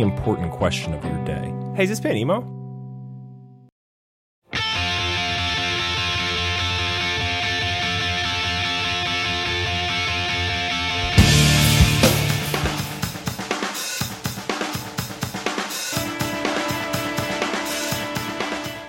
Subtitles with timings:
[0.00, 1.52] important question of your day.
[1.74, 2.63] Hey, is this band emo?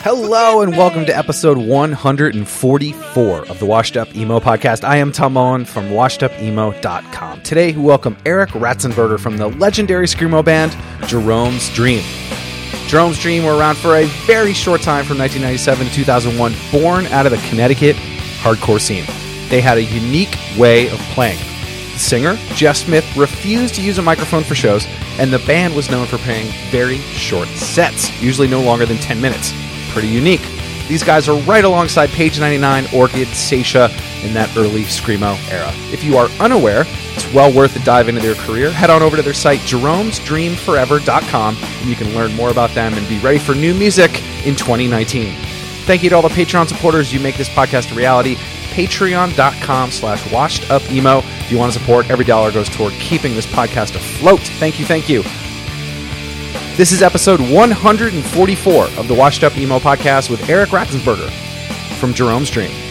[0.05, 4.83] Hello and welcome to episode 144 of the Washed Up Emo podcast.
[4.83, 7.41] I am Tom Owen from washedupemo.com.
[7.41, 12.03] Today we welcome Erik Ratensperger from the legendary Screamo band Jerome's Dream.
[12.85, 17.25] Jerome's Dream were around for a very short time from 1997 to 2001, born out
[17.25, 17.95] of the Connecticut
[18.43, 19.05] hardcore scene.
[19.49, 21.39] They had a unique way of playing.
[21.93, 24.85] The singer, Jeff Smith, refused to use a microphone for shows,
[25.17, 29.19] and the band was known for playing very short sets, usually no longer than 10
[29.19, 29.51] minutes.
[29.95, 30.41] Pretty unique.
[30.89, 33.89] These guys are right alongside Pg.99, Orchid, Saetia
[34.25, 35.71] in that early Screamo era.
[35.93, 38.71] If you are unaware, it's well worth a dive into their career.
[38.71, 43.07] Head on over to their site, jeromesdreamforever.com, and you can learn more about them and
[43.07, 45.33] be ready for new music in 2019.
[45.85, 47.13] Thank you to all the Patreon supporters.
[47.13, 48.35] You make this podcast a reality.
[48.75, 51.19] Patreon.com slash washed up emo.
[51.19, 54.41] If you want to support, every dollar goes toward keeping this podcast afloat.
[54.41, 55.23] Thank you, thank you.
[56.75, 61.31] This is episode 144 of the Washed Up Emo podcast with Erik Ratensperger
[61.99, 62.84] from Jerome's Dream.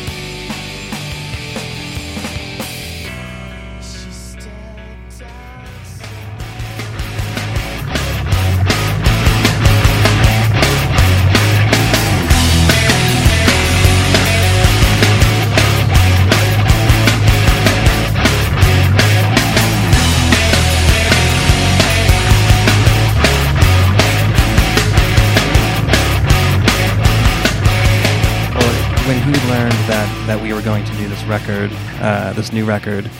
[30.64, 31.70] Going to do this record,
[32.00, 33.10] uh, this new record,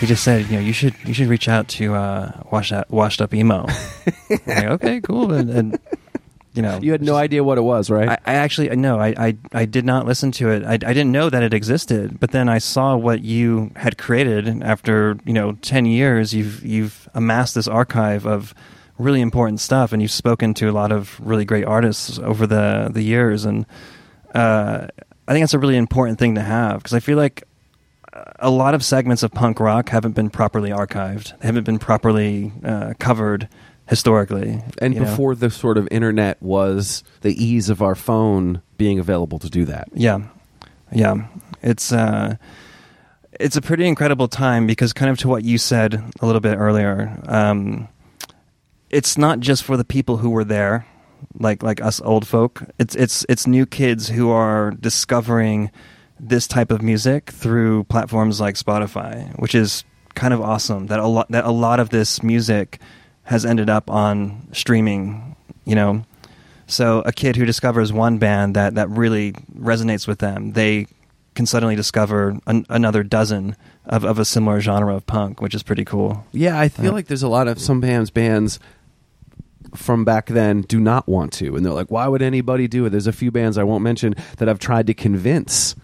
[0.00, 2.90] he just said, you know, you should you should reach out to uh, Washed Up,
[2.90, 3.66] Washed Up Emo.
[4.46, 5.78] Like, okay, cool, and, and
[6.54, 8.08] you know, You had no idea what it was, right?
[8.08, 10.64] I, I actually no, I, I I did not listen to it.
[10.64, 14.62] I, I didn't know that it existed, but then I saw what you had created
[14.62, 16.34] after you know ten years.
[16.34, 18.54] You've you've amassed this archive of
[18.98, 22.90] really important stuff, and you've spoken to a lot of really great artists over the
[22.92, 23.66] the years, and
[24.34, 24.88] uh,
[25.28, 27.44] I think that's a really important thing to have because I feel like
[28.38, 32.50] a lot of segments of punk rock haven't been properly archived, they haven't been properly
[32.64, 33.48] uh, covered
[33.88, 35.06] historically, and you know?
[35.06, 39.66] before the sort of internet was the ease of our phone being available to do
[39.66, 39.88] that.
[39.94, 40.20] Yeah,
[40.92, 41.26] yeah.
[41.62, 42.36] It's uh,
[43.38, 46.56] it's a pretty incredible time because kind of to what you said a little bit
[46.56, 47.18] earlier.
[47.26, 47.88] Um,
[48.90, 50.86] it's not just for the people who were there,
[51.38, 52.62] like like us old folk.
[52.78, 55.70] It's it's it's new kids who are discovering
[56.20, 59.84] this type of music through platforms like Spotify, which is
[60.14, 60.86] kind of awesome.
[60.88, 62.80] That a lot that a lot of this music
[63.24, 65.36] has ended up on streaming.
[65.64, 66.04] You know,
[66.66, 70.86] so a kid who discovers one band that, that really resonates with them, they
[71.34, 75.62] can suddenly discover an, another dozen of, of a similar genre of punk, which is
[75.62, 76.24] pretty cool.
[76.32, 76.90] Yeah, I feel Yeah.
[76.92, 78.58] like there's a lot of some bands bands
[79.74, 82.90] from back then do not want to, and they're like, "Why would anybody do it?"
[82.90, 85.74] There's a few bands I won't mention that I've tried to convince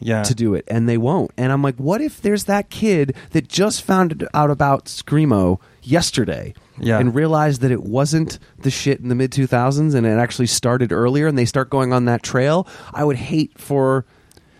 [0.00, 0.22] Yeah.
[0.24, 1.30] to do it, and they won't.
[1.38, 6.52] And I'm like, what if there's that kid that just found out about screamo yesterday,
[6.78, 6.98] Yeah.
[6.98, 10.92] and realized that it wasn't the shit in the mid 2000s, and it actually started
[10.92, 12.66] earlier, and they start going on that trail?
[12.92, 14.04] I would hate for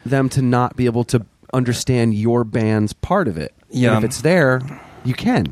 [0.06, 3.52] them to not be able to understand your band's part of it.
[3.70, 3.98] And Yeah.
[3.98, 4.60] if it's there,
[5.04, 5.46] you can.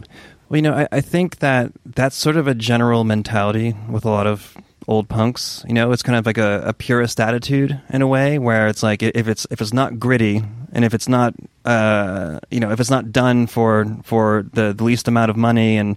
[0.52, 4.10] Well, you know, I, I think that that's sort of a general mentality with a
[4.10, 4.54] lot of
[4.86, 5.64] old punks.
[5.66, 8.82] You know, it's kind of like a, a purist attitude in a way, where it's
[8.82, 10.42] like if it's if it's not gritty
[10.74, 11.32] and if it's not
[11.64, 15.78] uh, you know if it's not done for for the, the least amount of money
[15.78, 15.96] and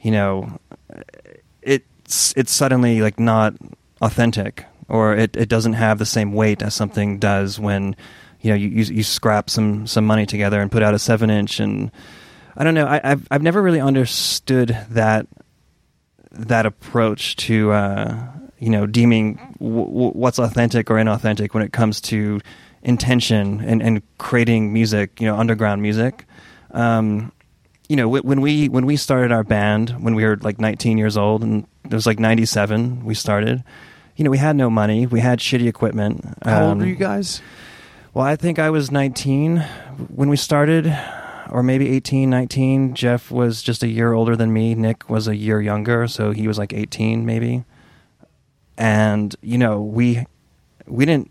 [0.00, 0.56] you know
[1.62, 3.54] it's it's suddenly like not
[4.02, 4.66] authentic.
[4.88, 7.96] or it, it doesn't have the same weight as something does when
[8.40, 11.28] you know you, you you scrap some some money together and put out a seven
[11.28, 11.90] inch and
[12.56, 12.86] I don't know.
[12.86, 15.26] I, I've I've never really understood that
[16.32, 18.26] that approach to uh,
[18.58, 22.40] you know deeming w- w- what's authentic or inauthentic when it comes to
[22.82, 26.24] intention and, and creating music you know underground music.
[26.72, 27.32] Um,
[27.88, 31.16] you know when we when we started our band when we were like 19 years
[31.16, 33.62] old and it was like 97 we started
[34.16, 35.06] you know we had no money.
[35.06, 36.24] We had shitty equipment.
[36.44, 37.40] How old Um, were you guys?
[38.14, 39.58] well i think i was 19
[40.08, 40.86] when we started
[41.50, 45.36] or maybe 18 19 jeff was just a year older than me nick was a
[45.36, 47.64] year younger so he was like 18 maybe
[48.78, 50.24] and you know we
[50.86, 51.30] we didn't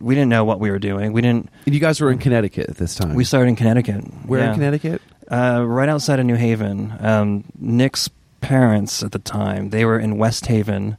[0.00, 2.68] we didn't know what we were doing we didn't And you guys were in Connecticut
[2.68, 3.14] at this time.
[3.14, 4.48] we started in connecticut Where Yeah.
[4.48, 5.02] in Connecticut?
[5.30, 6.94] Uh, right outside of New Haven.
[7.00, 8.08] Um, Nick's
[8.40, 10.96] parents at the time they were in West Haven,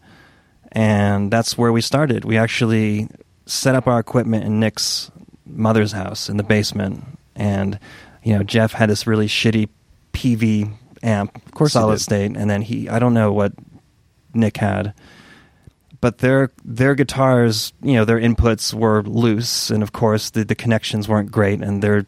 [0.73, 2.25] and that's where we started.
[2.25, 3.07] We actually
[3.45, 5.09] set up our equipment in Nick's
[5.45, 7.05] mother's house in the basement,
[7.37, 7.79] and
[8.27, 9.69] you know Jeff had this really shitty
[10.13, 13.53] PV amp, of course solid state, and then he I don't know what
[14.33, 14.93] Nick had.
[15.99, 20.55] But their their guitars, you know, their inputs were loose, and of course the, the
[20.55, 22.05] connections weren't great, and their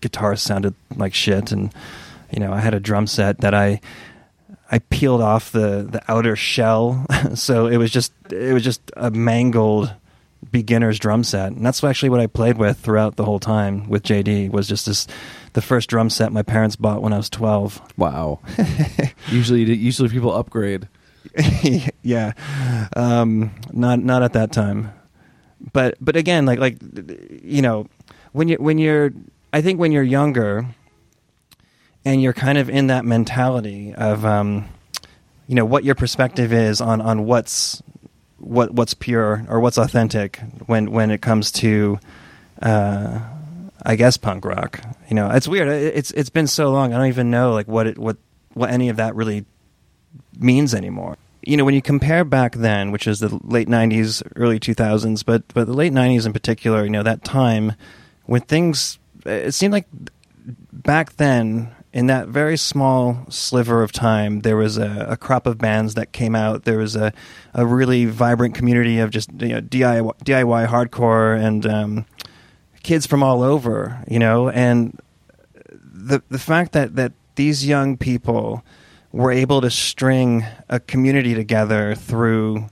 [0.00, 1.72] guitars sounded like shit and
[2.30, 3.80] you know i had a drum set that i
[4.70, 7.04] i peeled off the the outer shell
[7.34, 9.92] so it was just it was just a mangled
[10.50, 14.02] beginner's drum set and that's actually what i played with throughout the whole time with
[14.02, 15.06] jd was just this
[15.52, 18.40] the first drum set my parents bought when i was 12 Wow.
[19.28, 20.88] usually, usually people upgrade.
[22.02, 22.32] yeah
[22.96, 24.92] um not not at that time
[25.72, 26.76] but but again like like
[27.42, 27.86] you know
[28.32, 29.10] when you when you're
[29.52, 30.66] i think when you're younger
[32.04, 34.68] and you're kind of in that mentality of um
[35.48, 37.82] you know what your perspective is on on what's
[38.38, 41.98] what what's pure or what's authentic when when it comes to
[42.62, 43.20] uh
[43.84, 44.80] I guess punk rock.
[45.08, 45.68] You know, it's weird.
[45.68, 46.92] It- It's it's been so long.
[46.92, 48.16] I don't even know like what it what
[48.54, 49.44] what any of that really
[50.38, 51.16] means anymore.
[51.42, 55.42] You know, when you compare back then, which is the late '90s, early 2000s, but
[55.54, 57.72] but the late '90s in particular, you know, that time
[58.26, 59.86] when things, it seemed like
[60.72, 65.58] back then, in that very small sliver of time, there was a, a crop of
[65.58, 66.62] bands that came out.
[66.62, 67.12] There was a
[67.54, 72.06] a really vibrant community of just you know DIY, DIY hardcore and um,
[72.84, 74.96] kids from all over, you know, and
[75.72, 78.62] the the fact that that these young people
[79.10, 82.68] were able to string a community together through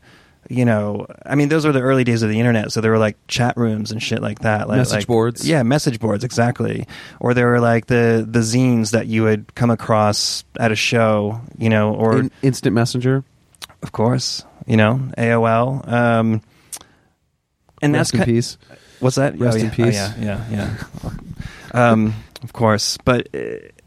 [0.49, 2.99] you know i mean those were the early days of the internet so there were
[2.99, 5.49] like chat rooms and shit like that like Message like- boards.
[5.49, 6.87] yeah message boards exactly
[7.21, 11.41] or there were like the the zines that you would come across at a show
[11.59, 13.25] you know or In, instant messenger.
[13.83, 16.43] of course you know aol um
[17.83, 18.59] and Rest that's in peace.
[19.01, 19.39] What's that?
[19.39, 19.99] Rest oh, in peace.
[20.01, 21.91] Oh, yeah, yeah, yeah.
[21.91, 23.83] um, of course, but it,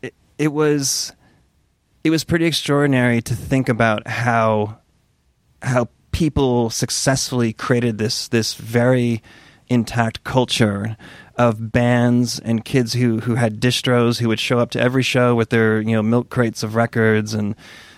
[0.00, 1.12] it, it was
[2.04, 4.78] it was pretty extraordinary to think about how
[5.60, 5.88] how
[6.22, 9.20] people successfully created this this very
[9.68, 10.96] intact culture
[11.36, 15.34] of bands and kids who who had distros who would show up to every show
[15.34, 17.56] with their you know milk crates of records and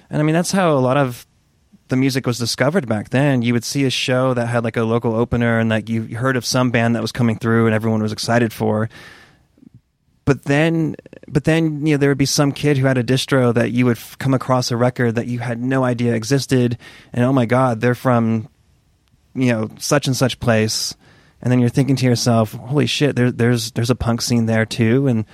[0.09, 1.27] and I mean that's how a lot of
[1.89, 3.43] the music was discovered back then.
[3.43, 6.39] You would see a show that had like a local opener and like you heard
[6.39, 8.89] of some band that was coming through and everyone was excited for.
[10.25, 10.97] But then,
[11.29, 13.85] but then, you know, there would be some kid who had a distro that you
[13.85, 16.79] would f- come across a record that you had no idea existed,
[17.13, 18.49] and oh my god, they're from,
[19.35, 20.95] you know, such and such place,
[21.43, 24.65] and then you're thinking to yourself, holy shit, there, there's there's a punk scene there
[24.65, 25.27] too, and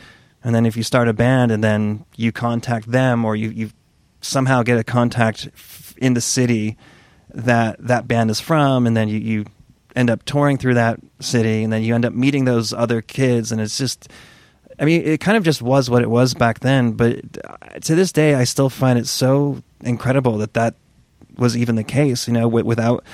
[0.43, 3.71] and then if you start a band and then you contact them or you you
[4.21, 6.77] somehow get a contact f- in the city
[7.33, 9.45] that that band is from, and then you, you
[9.95, 13.53] end up touring through that city, and then you end up meeting those other kids,
[13.53, 14.09] and it's just,
[14.81, 16.93] I mean, it kind of just was what it was back then.
[16.93, 17.21] But
[17.83, 20.75] to this day, I still find it so incredible that that
[21.37, 22.27] was even the case.
[22.27, 23.05] You know, wi- without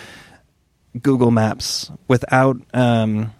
[1.02, 3.32] Google Maps, without um,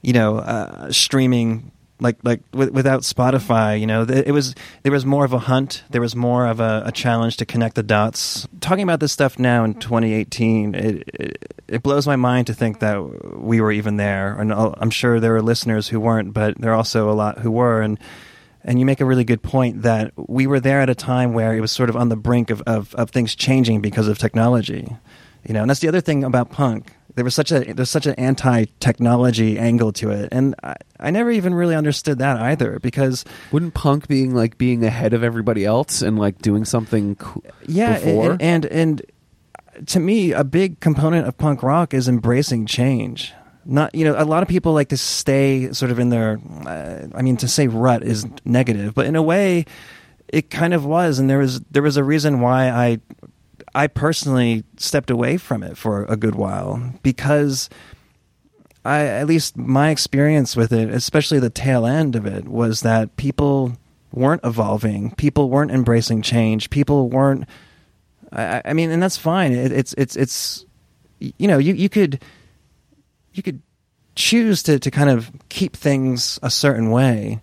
[0.00, 1.71] you know, uh, streaming
[2.02, 5.38] like like with, without Spotify, you know, th- it was there was more of a
[5.38, 5.84] hunt.
[5.90, 8.46] There was more of a, a challenge to connect the dots.
[8.60, 9.80] Talking about this stuff now in mm-hmm.
[9.80, 14.38] 2018, it, it it blows my mind to think that we were even there.
[14.38, 17.50] And I'm sure there are listeners who weren't, but there are also a lot who
[17.50, 17.80] were.
[17.80, 17.98] And
[18.64, 21.54] and you make a really good point that we were there at a time where
[21.54, 24.96] it was sort of on the brink of, of, of things changing because of technology.
[25.44, 26.92] You know, and that's the other thing about punk.
[27.14, 31.30] There was such a there's such an anti-technology angle to it, and I, I never
[31.30, 32.78] even really understood that either.
[32.78, 37.42] Because Wouldn't punk being like being ahead of everybody else and like doing something co-
[37.66, 38.32] yeah, before?
[38.32, 39.02] and, and and
[39.86, 43.32] to me, a big component of punk rock is embracing change.
[43.64, 46.40] Not, you know, a lot of people like to stay sort of in their.
[46.66, 49.66] Uh, I mean, to say rut is negative, but in a way,
[50.28, 52.98] it kind of was, and there was there was a reason why I,
[53.74, 57.68] I personally stepped away from it for a good while because.
[58.84, 63.16] I, at least my experience with it, especially the tail end of it, was that
[63.16, 63.78] people
[64.12, 65.12] weren't evolving.
[65.12, 66.68] People weren't embracing change.
[66.68, 67.46] People weren't
[68.32, 69.52] I, I mean, and that's fine.
[69.52, 70.64] It, it's it's it's
[71.20, 72.22] you know you you could
[73.34, 73.60] you could
[74.14, 77.40] choose to to kind of keep things a certain way.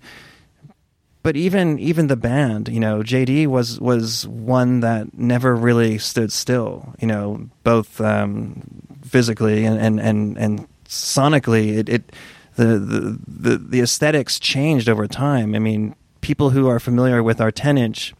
[1.21, 6.31] But even even the band, you know, JD was was one that never really stood
[6.31, 6.93] still.
[6.99, 8.63] You know, both um,
[9.03, 12.11] physically and and and, and sonically, it, it
[12.55, 15.55] the, the the the aesthetics changed over time.
[15.55, 18.13] I mean, people who are familiar with our ten inch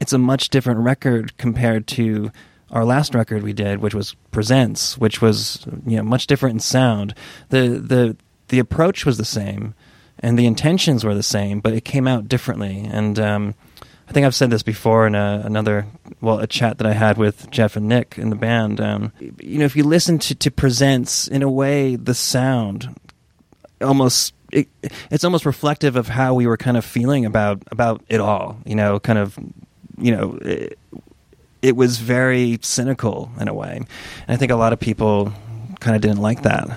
[0.00, 2.32] it's a much different record compared to
[2.70, 6.60] our last record we did, which was Presents, which was you know much different in
[6.60, 7.14] sound.
[7.50, 8.16] the the
[8.48, 9.74] The approach was the same,
[10.20, 12.86] and the intentions were the same, but it came out differently.
[12.90, 13.54] And um,
[14.08, 15.86] I think I've said this before in a, another
[16.20, 18.80] well a chat that I had with Jeff and Nick in the band.
[18.80, 22.94] Um, you know, if you listen to to Presents, in a way, the sound
[23.80, 24.68] almost it,
[25.10, 28.58] it's almost reflective of how we were kind of feeling about about it all.
[28.66, 29.38] You know, kind of
[29.98, 30.78] you know, it,
[31.62, 33.76] it was very cynical in a way.
[33.76, 33.86] And
[34.28, 35.32] I think a lot of people
[35.78, 36.68] kind of didn't like that,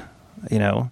[0.52, 0.92] you know.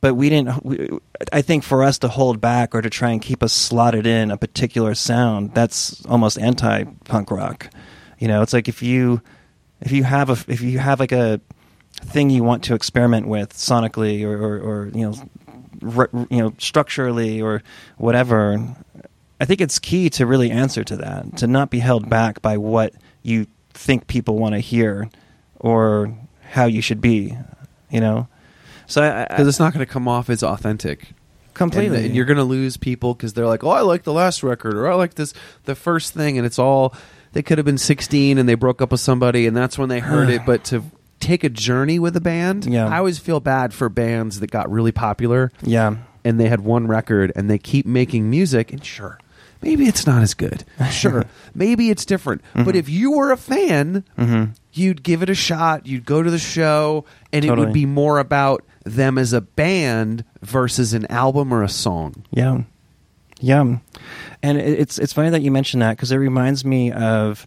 [0.00, 0.64] But we didn't.
[0.64, 0.88] We,
[1.32, 4.30] I think for us to hold back or to try and keep us slotted in
[4.30, 7.70] a particular sound, that's almost anti-punk rock.
[8.18, 9.20] You know, it's like if you
[9.80, 11.40] if you have a if you have like a
[11.92, 15.14] thing you want to experiment with sonically or or, or you know
[15.82, 17.62] re, you know structurally or
[17.98, 18.74] whatever
[19.40, 22.58] I think it's key to really answer to that, to not be held back by
[22.58, 22.92] what
[23.22, 25.08] you think people want to hear
[25.58, 26.14] or
[26.50, 27.36] how you should be,
[27.90, 28.28] you know?
[28.90, 31.12] So because it's not going to come off as authentic.
[31.54, 31.96] Completely.
[31.98, 34.42] And, and you're going to lose people because they're like oh i like the last
[34.42, 36.94] record or i like this the first thing and it's all
[37.32, 39.98] they could have been 16 and they broke up with somebody and that's when they
[40.00, 40.42] heard it.
[40.46, 40.82] But to
[41.18, 42.86] take a journey with a band Yeah.
[42.88, 45.96] i always feel bad for bands that got really popular yeah.
[46.24, 49.18] and they had one record and they keep making music and sure
[49.60, 50.64] maybe it's not as good.
[50.90, 52.42] Sure maybe it's different.
[52.54, 52.64] Mm-hmm.
[52.64, 54.04] but if you were a fan
[54.72, 58.18] you'd give it a shot you'd go to the show and it would be more
[58.18, 62.62] about them as a band versus an album or a song Yeah,
[63.40, 63.78] yeah,
[64.42, 67.46] and it's it's funny that you mentioned that because it reminds me of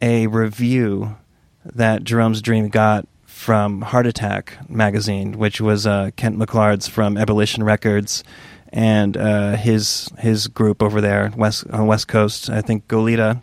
[0.00, 1.16] a review
[1.64, 7.62] that Jerome's Dream got from Heart Attack magazine, which was uh, Kent McClard's from Ebullition
[7.64, 8.22] Records
[8.72, 12.48] and uh, his his group over there west on West Coast.
[12.50, 13.42] I think Goleta.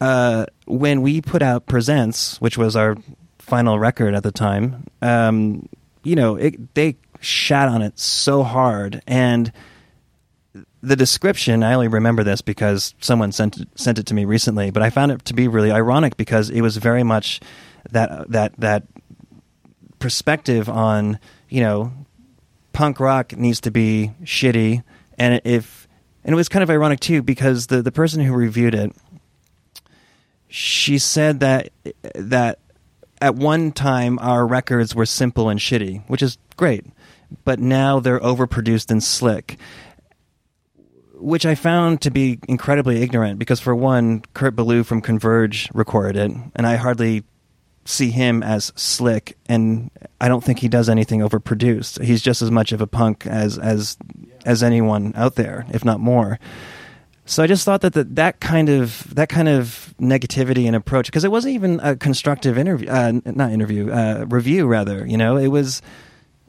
[0.00, 2.96] Uh, when we put out Presents, which was our
[3.38, 5.68] final record at the time, um,
[6.06, 9.02] you know, it, they shat on it so hard.
[9.06, 9.52] And
[10.82, 14.70] the description i only remember this because someone sent it, sent it to me recently
[14.70, 17.40] but i found it to be really ironic because it was very much
[17.90, 18.84] that that that
[19.98, 21.92] perspective on you know
[22.76, 24.82] punk rock needs to be shitty.
[25.18, 25.88] And if
[26.24, 28.94] and it was kind of ironic too because the the person who reviewed it
[30.48, 31.70] she said that
[32.14, 32.58] that
[33.26, 36.84] at one time our records were simple and shitty which is great
[37.44, 39.58] but now they're overproduced and slick
[41.18, 46.16] which I found to be incredibly ignorant because, for one, Kurt Ballou from Converge recorded
[46.30, 47.24] it, and I hardly
[47.86, 49.90] see him as slick, and
[50.20, 52.02] I don't think he does anything overproduced.
[52.04, 53.96] He's just as much of a punk as as
[54.44, 56.38] as anyone out there, if not more.
[57.28, 61.06] So I just thought that the, that kind of that kind of negativity and approach,
[61.06, 65.04] because it wasn't even a constructive interview, uh, not interview, uh, review rather.
[65.04, 65.82] You know, it was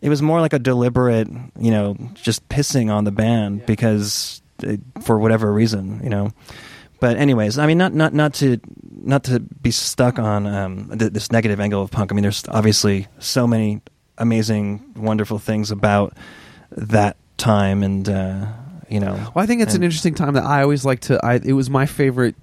[0.01, 1.27] it was more like a deliberate,
[1.59, 6.31] you know, just pissing on the band because it, for whatever reason, you know.
[6.99, 8.59] But anyways, I mean, not not not to
[8.91, 12.11] not to be stuck on um, th- this negative angle of punk.
[12.11, 13.81] I mean, there's obviously so many
[14.19, 16.13] amazing, wonderful things about
[16.71, 18.47] that time, and uh,
[18.89, 19.13] you know.
[19.13, 21.19] Well, I think it's an interesting time that I always like to.
[21.25, 22.35] I, it was my favorite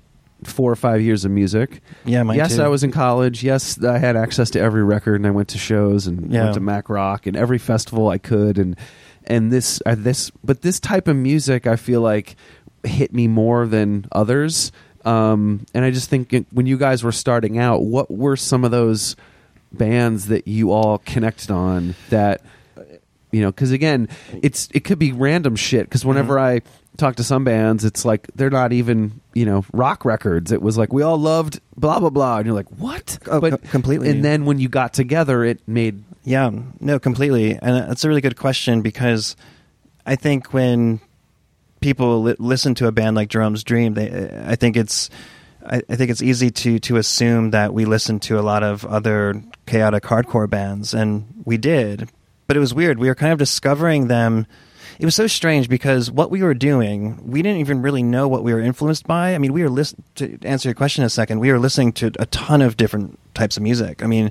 [0.44, 1.80] four or five years of music.
[2.04, 2.62] Yeah, mine yes, too.
[2.62, 3.42] I was in college.
[3.42, 6.44] Yes, I had access to every record, and I went to shows and Yeah.
[6.44, 8.58] went to Mac Rock and every festival I could.
[8.58, 8.76] And
[9.24, 12.36] and this uh, this, but this type of music, I feel like
[12.82, 14.70] hit me more than others.
[15.06, 18.64] Um, and I just think it, when you guys were starting out, what were some
[18.64, 19.16] of those
[19.72, 22.42] bands that you all connected on that
[23.34, 24.08] you know because again
[24.42, 26.66] it's it could be random shit because whenever Mm-hmm.
[26.66, 30.62] i talk to some bands it's like they're not even you know rock records it
[30.62, 34.08] was like we all loved blah blah blah and you're like what Oh, co- completely.
[34.10, 36.50] and then when you got together it made Yeah,
[36.80, 37.58] no, completely.
[37.60, 39.34] And that's a really good question because
[40.06, 41.00] I think when
[41.80, 45.10] people li- listen to a band like Jerome's Dream, they, I think it's,
[45.66, 48.84] I, I think it's easy to to assume that we listen to a lot of
[48.86, 52.08] other chaotic hardcore bands, and we did,
[52.46, 52.98] but it was weird.
[52.98, 54.46] We were kind of discovering them.
[54.98, 58.44] It was so strange because what we were doing, we didn't even really know what
[58.44, 59.34] we were influenced by.
[59.34, 61.40] I mean, we were listening to answer your question in a second.
[61.40, 64.04] We were listening to a ton of different types of music.
[64.04, 64.30] I mean,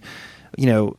[0.58, 0.96] you know,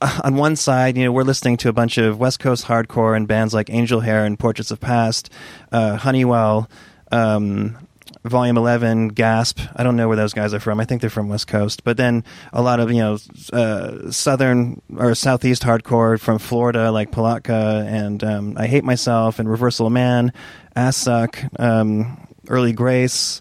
[0.24, 3.26] on one side, you know, we're listening to a bunch of West Coast hardcore and
[3.26, 5.30] bands like Angel Hair and Portraits of Past,
[5.72, 6.70] uh, Honeywell,
[7.12, 7.76] um,
[8.24, 9.60] Volume Eleven, Gasp.
[9.74, 10.80] I don't know where those guys are from.
[10.80, 11.84] I think they're from West Coast.
[11.84, 13.18] But then a lot of you know
[13.52, 19.48] uh, southern or southeast hardcore from Florida, like Palatka and um, I Hate Myself and
[19.48, 20.32] Reversal of Man,
[20.76, 23.40] Assück, um, Early Grace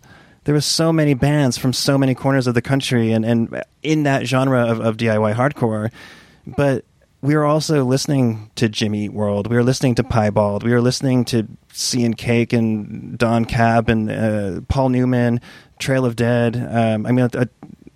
[0.50, 4.04] there were so many bands from so many corners of the country and, and in
[4.04, 5.92] that genre of, of DIY hardcore.
[6.48, 6.86] But
[7.22, 9.48] we were also listening to Jimmy World.
[9.48, 10.64] We were listening to Piebald.
[10.64, 15.42] We were listening to Sea and Cake and Don Cab and uh, Paul Newman,
[15.80, 16.56] Trail of Dead.
[16.56, 17.46] Um, I mean, uh,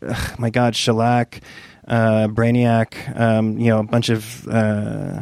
[0.05, 1.39] uh, my God, Shellac,
[1.87, 3.17] uh, Brainiac.
[3.19, 5.21] Um, you know, a bunch of uh,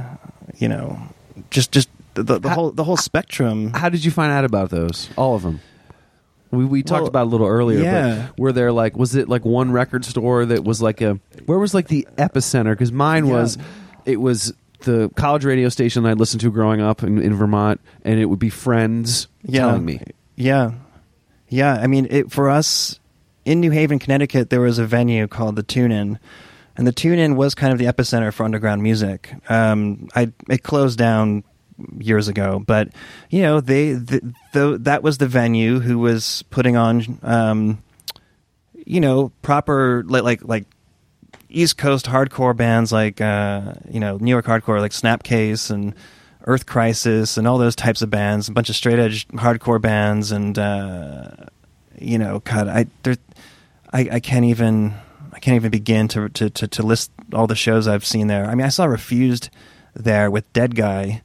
[0.57, 0.99] you know,
[1.51, 3.71] just just the, the How- whole the whole spectrum.
[3.73, 5.61] how did you find out about those all of them
[6.51, 8.27] we, we talked Well, about it a little earlier yeah.
[8.35, 11.57] but were there like was it like one record store that was like a where
[11.57, 13.31] was like the epicenter because mine Yeah.
[13.33, 13.57] was
[14.05, 18.19] it was the college radio station I'd listened to growing up in, in Vermont and
[18.19, 19.27] it would be friends
[19.67, 20.01] telling me
[20.35, 20.71] Yeah,
[21.49, 21.73] yeah.
[21.73, 22.99] I mean, it, for us
[23.45, 26.19] in New Haven, Connecticut, there was a venue called the Tune Inn,
[26.75, 29.33] and the Tune Inn was kind of the epicenter for underground music.
[29.49, 31.43] Um, I it closed down
[31.97, 32.89] years ago, but
[33.29, 37.83] you know, they the, the, that was the venue who was putting on, um,
[38.85, 40.65] you know, proper like like like.
[41.51, 45.93] East Coast hardcore bands like uh, you know New York hardcore like Snapcase and
[46.45, 50.31] Earth Crisis and all those types of bands, a bunch of straight edge hardcore bands,
[50.31, 51.29] and uh,
[51.99, 53.15] you know, God, I there,
[53.93, 54.93] I, I can't even
[55.33, 58.45] I can't even begin to, to to to list all the shows I've seen there.
[58.45, 59.49] I mean, I saw Refused
[59.93, 61.21] there with Dead Guy,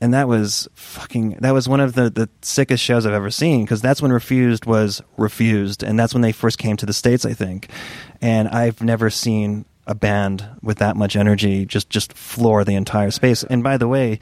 [0.00, 3.64] and that was fucking that was one of the the sickest shows I've ever seen
[3.64, 7.24] because that's when Refused was Refused, and that's when they first came to the states,
[7.24, 7.68] I think.
[8.24, 13.10] And I've never seen a band with that much energy just just floor the entire
[13.10, 13.44] space.
[13.44, 14.18] And by the way,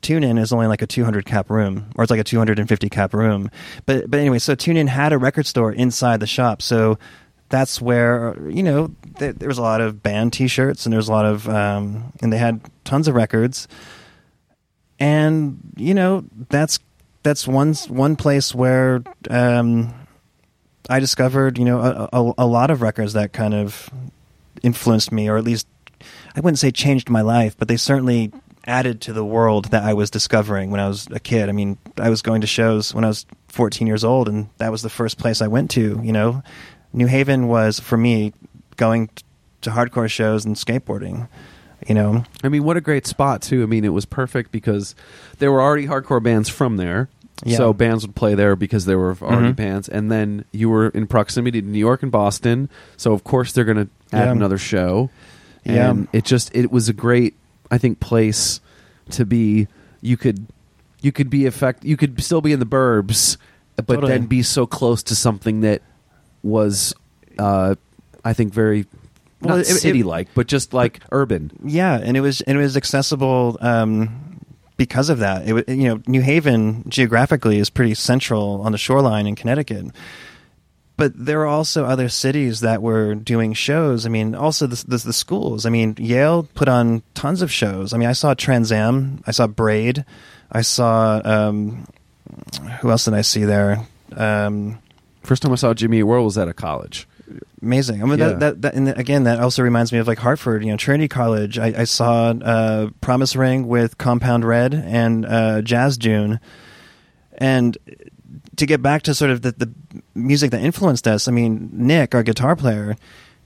[0.00, 3.12] Tune Inn is only like a 200 cap room, or it's like a 250 cap
[3.12, 3.50] room.
[3.84, 6.98] But but anyway, so Tune Inn had a record store inside the shop, so
[7.50, 11.12] that's where you know th- there was a lot of band T-shirts and there's a
[11.12, 13.68] lot of um, and they had tons of records,
[14.98, 16.78] and you know that's
[17.22, 19.92] that's one one place where um,
[20.88, 23.90] I discovered you know a, a, a lot of records that kind of
[24.62, 25.66] influenced me, or at least
[26.34, 28.32] I wouldn't say changed my life, but they certainly
[28.66, 31.48] added to the world that I was discovering when I was a kid.
[31.48, 34.70] I mean, I was going to shows when I was 14 years old, and that
[34.70, 36.00] was the first place I went to.
[36.02, 36.42] You know,
[36.92, 38.32] New Haven was for me
[38.76, 39.10] going
[39.62, 41.28] to hardcore shows and skateboarding.
[41.86, 43.62] You know, I mean, what a great spot too.
[43.62, 44.94] I mean, it was perfect because
[45.38, 47.08] there were already hardcore bands from there.
[47.44, 47.56] Yeah.
[47.56, 49.56] So bands would play there because there were already Mhm.
[49.56, 52.68] bands, and then you were in proximity to New York and Boston.
[52.96, 54.32] So of course they're going to add Yeah.
[54.32, 55.10] another show.
[55.64, 55.94] Yeah.
[56.12, 57.34] It just it was a great,
[57.70, 58.60] I think, place
[59.10, 59.66] to be.
[60.00, 60.46] You could
[61.00, 61.84] you could be effect.
[61.84, 63.36] You could still be in the burbs,
[63.76, 64.12] but Totally.
[64.12, 65.82] then be so close to something that
[66.44, 66.94] was,
[67.38, 67.74] uh,
[68.24, 68.86] I think, very
[69.40, 71.50] Well, not it- it- city like, but just like urban.
[71.64, 74.31] Yeah, and it was and it was accessible um,
[74.76, 75.48] because of that.
[75.48, 79.86] It you know New Haven geographically is pretty central on the shoreline in Connecticut,
[80.96, 84.06] but there were also other cities that were doing shows.
[84.06, 85.66] I mean, also the, the, the schools.
[85.66, 87.92] I mean, Yale put on tons of shows.
[87.92, 90.04] I mean, I saw Trans Am, I saw Braid,
[90.50, 91.86] I saw um,
[92.80, 93.86] who else did I see there?
[94.14, 94.78] Um,
[95.22, 97.06] First time I saw Jimmy World was at a college.
[97.62, 98.02] Amazing.
[98.02, 98.28] I mean, Yeah.
[98.28, 101.08] that, that, that, and again, that also reminds me of like Hartford, you know, Trinity
[101.08, 101.58] College.
[101.58, 106.40] I, I saw uh, Promise Ring with Compound Red and uh, Jazz June.
[107.38, 107.78] And
[108.56, 109.72] to get back to sort of the, the
[110.14, 112.96] music that influenced us, I mean, Nick, our guitar player,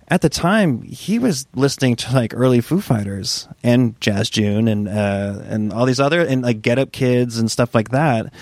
[0.08, 4.88] at the time he was listening to like early Foo Fighters and Jazz June and
[4.88, 8.32] uh, and all these other and like Get Up Kids and stuff like that,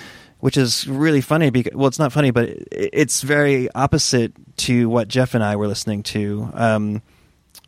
[0.45, 1.49] which is really funny.
[1.49, 5.67] Because well, it's not funny, but it's very opposite to what Jeff and I were
[5.67, 6.51] listening to.
[6.53, 7.01] Um,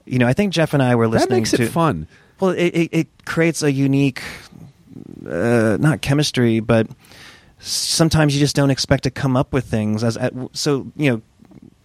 [0.04, 2.06] you know, I think Jeff and I were listening That makes to it fun.
[2.38, 4.20] well, it, it, it creates a unique,
[5.26, 6.86] uh, not chemistry, but
[7.60, 10.04] sometimes you just don't expect to come up with things.
[10.04, 11.22] As at, so, you know,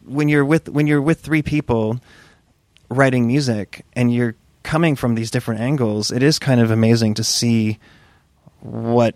[0.03, 2.01] when you're with when you're with three people
[2.89, 7.23] writing music and you're coming from these different angles, it is kind of amazing to
[7.23, 7.79] see
[8.59, 9.15] what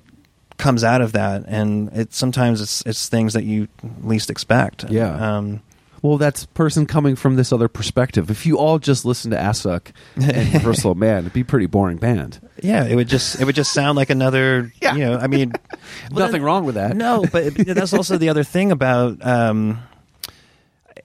[0.57, 1.43] comes out of that.
[1.47, 3.67] And it sometimes it's it's things that you
[4.01, 4.85] least expect.
[4.89, 5.37] Yeah.
[5.37, 5.61] Um,
[6.01, 8.29] Well, that's person coming from this other perspective.
[8.29, 11.65] If you all just listen to Assück and Reversal of Man, it'd be a pretty
[11.65, 12.39] boring band.
[12.61, 14.71] yeah, it would just it would just sound like another.
[14.81, 14.93] Yeah.
[14.95, 15.53] You know, I mean,
[16.11, 16.95] Nothing wrong with that.
[16.95, 19.79] No, but that's also the other thing about um,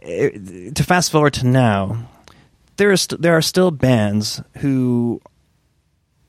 [0.00, 2.06] it- to fast forward to now.
[2.76, 5.20] There is st- there are still bands who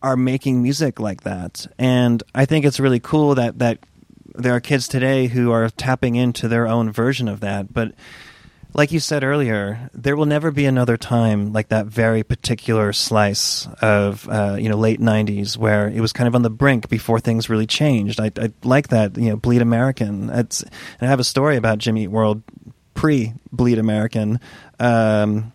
[0.04, 3.80] are making music like that, and I think it's really cool that that
[4.36, 7.74] there are kids today who are tapping into their own version of that.
[7.74, 7.94] But
[8.74, 13.68] like you said earlier, there will never be another time like that very particular slice
[13.82, 17.20] of uh, you know late '90s where it was kind of on the brink before
[17.20, 18.20] things really changed.
[18.20, 20.30] I, I like that you know Bleed American.
[20.30, 22.44] It's, and I have a story about Jimmy World
[22.94, 24.40] pre Bleed American.
[24.80, 25.52] Um,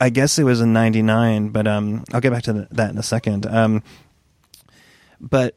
[0.00, 2.98] I guess it was in '99, but um, I'll get back to th- that in
[2.98, 3.46] a second.
[3.46, 3.82] Um,
[5.20, 5.56] but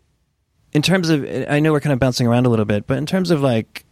[0.73, 3.05] in terms of, I know we're kind of bouncing around a little bit, but in
[3.05, 3.85] terms of like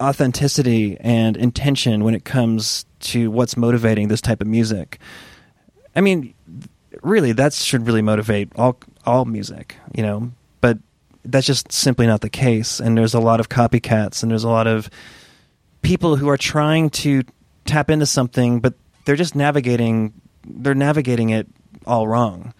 [0.00, 4.98] authenticity and intention when it comes to what's motivating this type of music.
[5.94, 6.34] I mean,
[7.02, 10.32] really, that should really motivate all all music, you know.
[10.60, 10.78] But
[11.24, 12.80] that's just simply not the case.
[12.80, 14.88] And there's a lot of copycats, and there's a lot of
[15.82, 17.22] people who are trying to
[17.66, 20.12] tap into something, but they're just navigating.
[20.46, 21.46] They're navigating it
[21.86, 22.54] all wrong.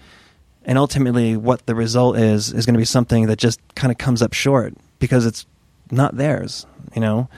[0.65, 3.99] And ultimately, what the result is is going to be something that just kind of
[3.99, 5.47] comes up short because it's
[5.91, 7.29] not theirs, you know.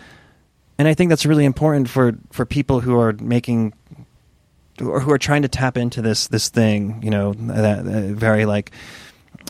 [0.78, 3.72] And I think that's really important for for people who are making
[4.80, 8.44] or who are trying to tap into this this thing, you know, that uh, very
[8.44, 8.72] like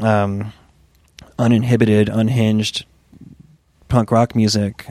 [0.01, 0.53] um,
[1.39, 2.85] uninhibited, unhinged
[3.89, 4.87] punk rock music.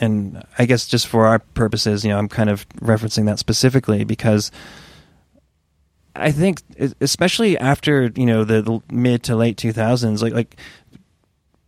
[0.00, 4.04] And I guess just for our purposes, you know, I'm kind of referencing that specifically
[4.04, 4.50] because
[6.16, 6.62] I think,
[7.00, 10.56] especially after you know the, the mid to late 2000s, like like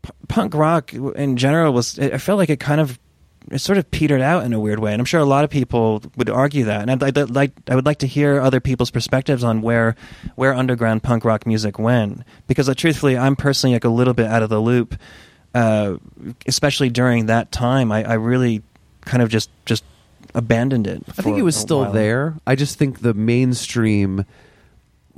[0.03, 1.99] p- punk rock in general was.
[1.99, 2.99] I felt like it kind of
[3.51, 5.51] it sort of petered out in a weird way, and I'm sure a lot of
[5.51, 6.83] people would argue that.
[6.83, 9.97] And I'd, I'd like I would like to hear other people's perspectives on where
[10.37, 14.27] where underground punk rock music went, because uh, truthfully, I'm personally like a little bit
[14.27, 14.95] out of the loop,
[15.57, 15.97] uh,
[16.47, 17.91] especially during that time.
[17.91, 18.63] I, I really
[19.07, 19.85] kind of just just
[20.35, 21.03] abandoned it.
[21.19, 21.93] I think it was still while.
[21.93, 22.35] there.
[22.47, 24.27] I just think the mainstream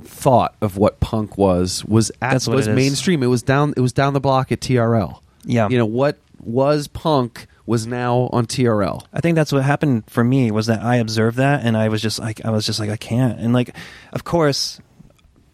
[0.01, 3.21] thought of what punk was was at, was it mainstream.
[3.21, 3.73] It was down.
[3.75, 5.19] It was down the block at TRL.
[5.43, 5.67] Yeah.
[5.69, 9.05] you know what was punk was now on TRL.
[9.11, 12.01] I think that's what happened for me was that I observed that and I was
[12.01, 13.75] just like I was just like I can't and like
[14.13, 14.79] of course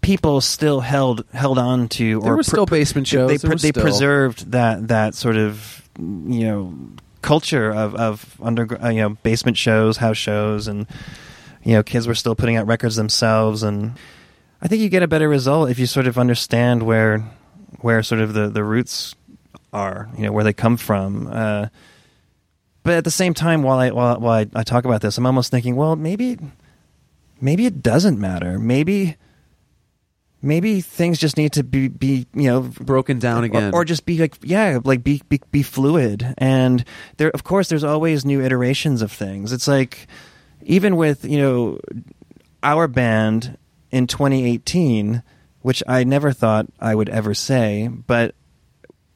[0.06, 3.28] people still held held on to There or were still basement shows.
[3.30, 6.74] they There pre- they still- preserved that that sort of you know
[7.22, 10.86] culture of of under uh, you know basement shows house shows and
[11.64, 13.94] you know kids were still putting out records themselves and
[14.62, 17.20] I think you get a better result if you sort of understand where
[17.82, 19.16] where sort of the the roots
[19.74, 21.68] are you know where they come from uh
[22.84, 25.26] but at the same time, while I while, while I, I talk about this, I'm
[25.26, 26.38] almost thinking, well, maybe
[27.42, 28.60] maybe it doesn't matter.
[28.60, 29.16] Maybe
[30.46, 33.74] maybe things just need to be be you know Broken down again.
[33.74, 36.34] or, or just be like yeah, like be, be be fluid.
[36.38, 36.86] And
[37.18, 39.52] there, of course, there's always new iterations of things.
[39.52, 40.08] It's like
[40.62, 41.80] even with you know
[42.64, 43.58] our band
[43.92, 45.24] in 2018,
[45.62, 48.36] which I never thought I would ever say, but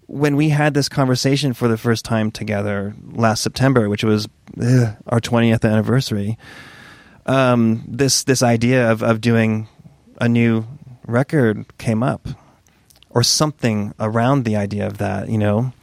[0.08, 4.28] when we had this conversation for the first time together last September, which was
[4.60, 6.38] ugh, our 20th anniversary,
[7.28, 9.68] um, this this idea of, of doing
[10.20, 10.65] a new
[11.10, 12.28] record came up,
[13.10, 15.74] or something around the idea of that, you know.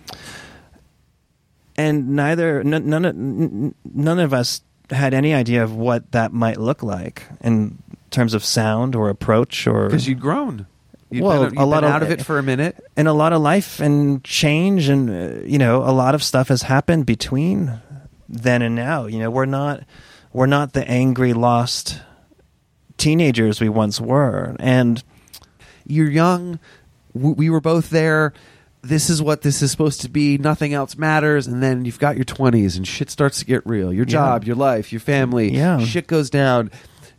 [1.76, 6.32] And neither n- none of, n- none of us had any idea of what that
[6.32, 7.78] might look like in
[8.10, 10.66] terms of sound or approach or because you'd grown.
[11.10, 12.82] You'd Well, been, you'd a lot been of- out of it for a minute.
[12.96, 16.48] and a lot of life and change and uh, you know a lot of stuff
[16.48, 17.72] has happened between
[18.28, 19.82] then and now you know we're not
[20.32, 22.00] we're not the angry lost
[22.96, 25.04] teenagers we once were and
[25.86, 26.58] You're young.
[27.14, 28.32] We were both there.
[28.82, 30.38] This is what this is supposed to be.
[30.38, 31.46] Nothing else matters.
[31.46, 33.92] And then you've got your 20s and shit starts to get real.
[33.92, 35.52] Your job, your life, your family.
[35.52, 35.78] Yeah.
[35.80, 36.70] Shit goes down.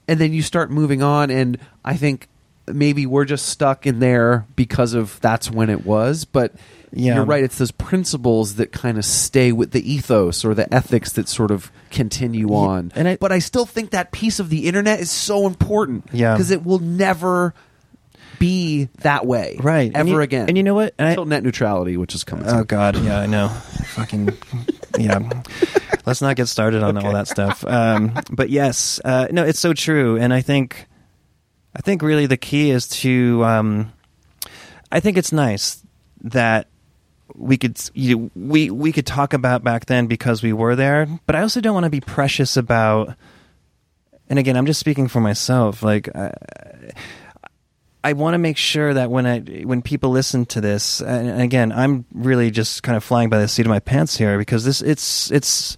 [0.08, 1.30] And then you start moving on.
[1.30, 2.28] And I think
[2.68, 6.24] maybe we're just stuck in there because of that's when it was.
[6.26, 6.54] But
[6.94, 7.16] Yeah.
[7.16, 7.44] you're right.
[7.44, 11.52] It's those principles that kind of stay with the ethos or the ethics that sort
[11.52, 12.92] of continue on.
[12.96, 16.06] and I- but I still think that piece of the internet is so important.
[16.14, 16.34] Yeah.
[16.34, 17.54] because it will never
[18.39, 19.91] be that way, Right.
[19.93, 20.47] Ever And you- again.
[20.47, 20.93] and you know what?
[20.97, 22.45] And I- Until net neutrality, which is coming.
[22.47, 22.63] Oh soon.
[22.65, 23.50] God, yeah, I know.
[23.50, 24.30] Fucking
[25.00, 25.19] yeah.
[26.06, 27.65] Let's not get started on all that stuff.
[27.65, 30.88] Um, but yes, uh, no, it's so true, and I think,
[31.76, 33.91] I think really the key is to, um,
[34.91, 35.82] I think it's nice
[36.23, 36.67] that
[37.36, 41.36] we could you we we could talk about back then because we were there, but
[41.36, 43.15] I also don't want to be precious about.
[44.30, 45.84] And again, I'm just speaking for myself.
[45.84, 46.34] Like, I,
[48.04, 51.72] I want to make sure that when I when people listen to this, and again,
[51.72, 54.82] I'm really just kind of flying by the seat of my pants here because this
[54.82, 55.78] it's it's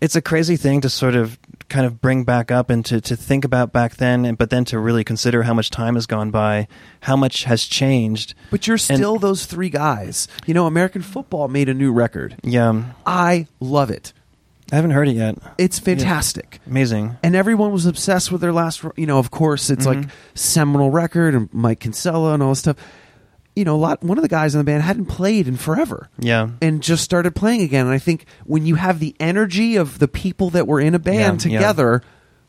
[0.00, 3.16] it's a crazy thing to sort of kind of bring back up and to, to
[3.16, 6.30] think about back then, and but then to really consider how much time has gone
[6.30, 6.68] by,
[7.00, 8.34] how much has changed.
[8.50, 10.28] But you're And- still those three guys.
[10.46, 12.36] You know, American football made a new record.
[12.42, 14.12] Yeah, I love it.
[14.72, 15.36] I haven't heard it yet.
[15.58, 16.58] It's fantastic.
[16.66, 17.16] Amazing.
[17.22, 20.10] And everyone was obsessed with their last, you know, of course, it's like mm-hmm.
[20.34, 22.76] seminal record and Mike Kinsella and all this stuff.
[23.54, 26.08] You know, a lot, one of the guys in the band hadn't played in forever.
[26.18, 26.48] Yeah.
[26.62, 27.84] And just started playing again.
[27.84, 30.98] And I think when you have the energy of the people that were in a
[30.98, 31.58] band Yeah, yeah.
[31.58, 32.02] together,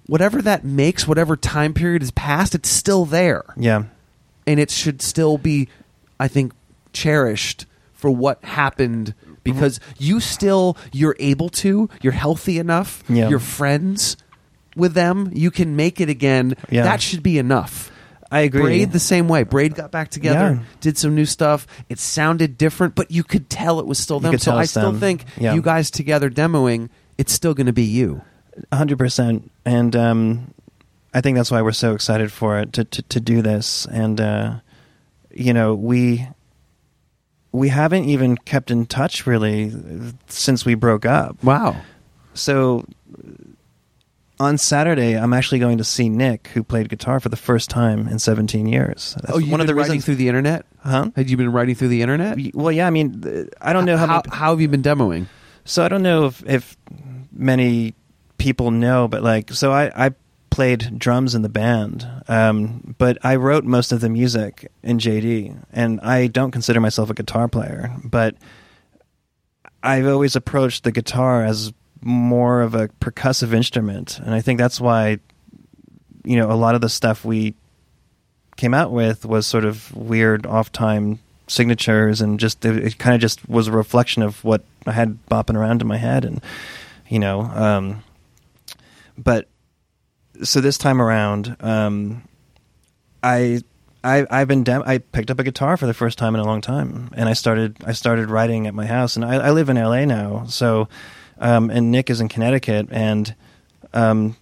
[0.08, 3.44] whatever that makes, whatever time period has passed, it's still there.
[3.58, 3.84] Yeah.
[4.48, 5.68] and it should still be
[6.20, 6.52] i think
[6.92, 13.30] cherished for what happened because you still you're able to you're healthy enough Yeah.
[13.30, 14.18] you're friends
[14.76, 16.84] with them you can make it again Yeah.
[16.84, 17.92] that should be enough
[18.32, 18.62] I agree.
[18.64, 20.64] braid the same way braid got back together Yeah.
[20.82, 24.38] did some new stuff it sounded different but you could tell it was still them
[24.40, 25.00] so i still them.
[25.00, 25.54] think Yeah.
[25.54, 28.22] you guys together demoing it's still going to be you
[28.72, 30.54] hundred percent, and um,
[31.12, 33.88] I think that's why we're so excited for it to to, to do this.
[33.92, 34.60] And uh,
[35.34, 36.28] you know, we
[37.54, 39.72] we haven't even kept in touch really
[40.28, 41.42] since we broke up.
[41.44, 41.78] wow
[42.34, 42.86] So
[44.40, 48.08] on Saturday, I'm actually going to see Nick, who played guitar for the first time
[48.08, 49.16] in 17 years.
[49.22, 50.06] That's oh you've one of the writing reasons.
[50.06, 51.12] through the internet huh?
[51.16, 52.88] had you been writing through the internet Well, yeah.
[52.88, 54.08] I mean, uh, I don't know how.
[54.08, 55.28] how, many, how have you been demoing
[55.64, 56.76] So I don't know if, if
[57.32, 57.94] many
[58.38, 60.12] people know, but like, so I, I
[60.54, 65.58] played drums in the band, um, but I wrote most of the music in JD,
[65.74, 68.36] and I don't consider myself a guitar player, but
[69.82, 74.80] I've always approached the guitar as more of a percussive instrument, and I think that's
[74.80, 75.18] why,
[76.24, 77.56] you know, a lot of the stuff we
[78.56, 83.16] came out with was sort of weird off time signatures and just it, it kind
[83.16, 86.42] of just was a reflection of what I had bopping around in my head and
[87.10, 88.04] you know um
[89.18, 89.48] but
[90.42, 92.24] so this time around um
[93.22, 93.62] I
[94.04, 96.46] I I've been dem- I picked up a guitar for the first time in a
[96.46, 99.70] long time and I started I started writing at my house and I, I live
[99.70, 100.88] in LA now so
[101.40, 103.36] um and Nick is in Connecticut and
[103.94, 104.36] um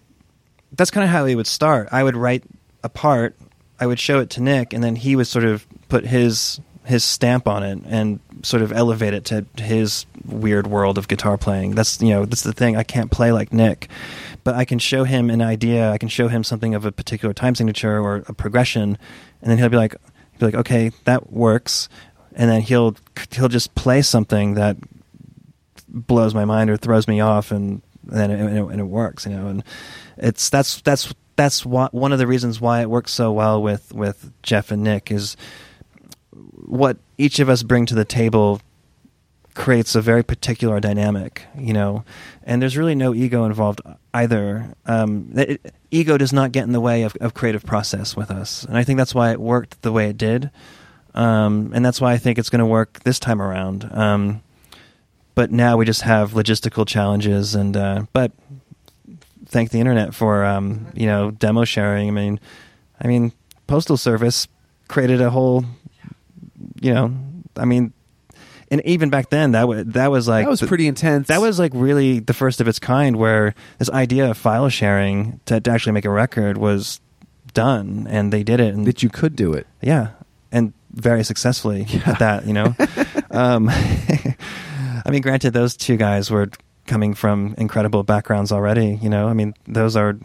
[0.73, 1.89] that's kind of how he would start.
[1.91, 2.43] I would write
[2.83, 3.35] a part,
[3.79, 7.03] I would show it to Nick, and then he would sort of put his his
[7.03, 11.71] stamp on it and sort of elevate it to his weird world of guitar playing.
[11.75, 12.75] That's you know that's the thing.
[12.77, 13.89] I can't play like Nick,
[14.43, 15.91] but I can show him an idea.
[15.91, 18.97] I can show him something of a particular time signature or a progression,
[19.41, 19.95] and then he'll be like,
[20.33, 21.89] he'll be like, okay, that works,
[22.33, 22.95] and then he'll
[23.31, 24.77] he'll just play something that
[25.87, 29.25] blows my mind or throws me off and then it, and it, and it works
[29.25, 29.47] you know?
[29.47, 29.63] And
[30.17, 33.93] it's that's that's that's why, one of the reasons why it works so well with
[33.93, 35.35] with Jeff and Nick is
[36.31, 38.61] what each of us bring to the table
[39.53, 42.05] creates a very particular dynamic you know
[42.43, 43.81] and there's really no ego involved
[44.13, 44.73] either.
[44.85, 48.63] Um, it, ego does not get in the way of, of creative process with us.
[48.63, 50.49] And I think that's why it worked the way it did.
[51.13, 53.89] Um, and that's why I think it's going to work this time around.
[53.91, 54.41] Um,
[55.35, 58.31] but now we just have logistical challenges and uh, but
[59.45, 62.07] thank the internet for um, you know demo sharing.
[62.07, 62.39] I mean
[63.01, 63.33] i mean
[63.67, 64.47] postal service
[64.87, 65.65] created a whole
[66.79, 67.13] you know
[67.57, 67.93] i mean
[68.71, 71.39] and even back then that was that was like that was the- pretty intense that
[71.41, 75.59] was like really the first of its kind where this idea of file sharing to,
[75.61, 76.99] to actually make a record was
[77.53, 80.09] done and they did it and that you could do it yeah,
[80.51, 82.45] and very successfully at that.
[82.45, 82.75] You know,
[83.31, 83.69] um,
[85.05, 86.49] I mean, granted, those two guys were
[86.87, 88.99] coming from incredible backgrounds already.
[89.01, 90.17] You know, I mean, those are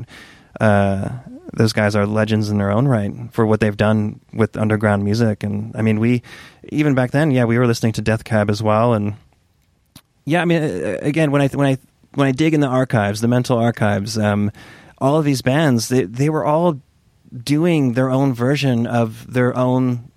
[0.61, 1.09] uh,
[1.53, 5.43] those guys are legends in their own right for what they've done with underground music.
[5.43, 6.23] And I mean, we
[6.71, 9.15] even back then, yeah, we were listening to Death Cab as well, and
[10.27, 11.79] yeah, I mean, uh, again, when I when I
[12.15, 14.51] when I dig in the archives, the mental archives, um,
[14.99, 16.81] all of these bands, they they were all
[17.33, 20.11] doing their own version of their own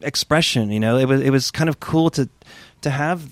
[0.00, 0.70] expression.
[0.70, 2.28] You know, it was it was kind of cool to
[2.80, 3.28] to have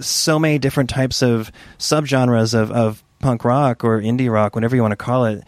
[0.00, 4.82] so many different types of subgenres of of punk rock or indie rock, whatever you
[4.82, 5.42] want to call it.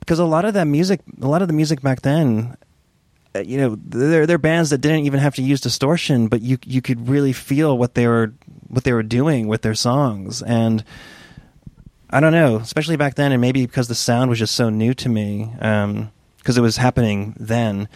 [0.00, 2.56] Because a lot of that music, a lot of the music back then,
[3.36, 6.56] uh, you know, they're they're bands that didn't even have to use distortion, but you
[6.64, 8.32] you could really feel what they were
[8.68, 10.82] what they were doing with their songs and.
[12.12, 14.94] I don't know, especially back then, and maybe because the sound was just so new
[14.94, 17.88] to me, because it was happening then.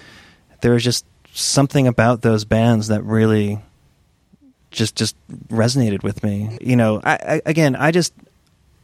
[0.61, 3.59] There was just something about those bands that really
[4.71, 5.17] just just
[5.49, 6.59] resonated with me.
[6.61, 8.15] You know, I, I, again, I just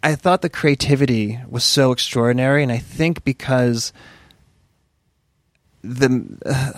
[0.03, 3.93] I thought the creativity was so extraordinary, and I think because
[5.83, 6.73] the uh,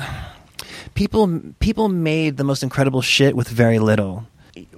[0.95, 4.27] people people made the most incredible shit with very little.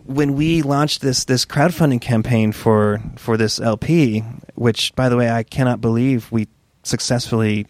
[0.04, 4.22] When we launched this this crowdfunding campaign for for this LP,
[4.54, 6.48] which by the way I cannot believe we
[6.83, 7.66] successfully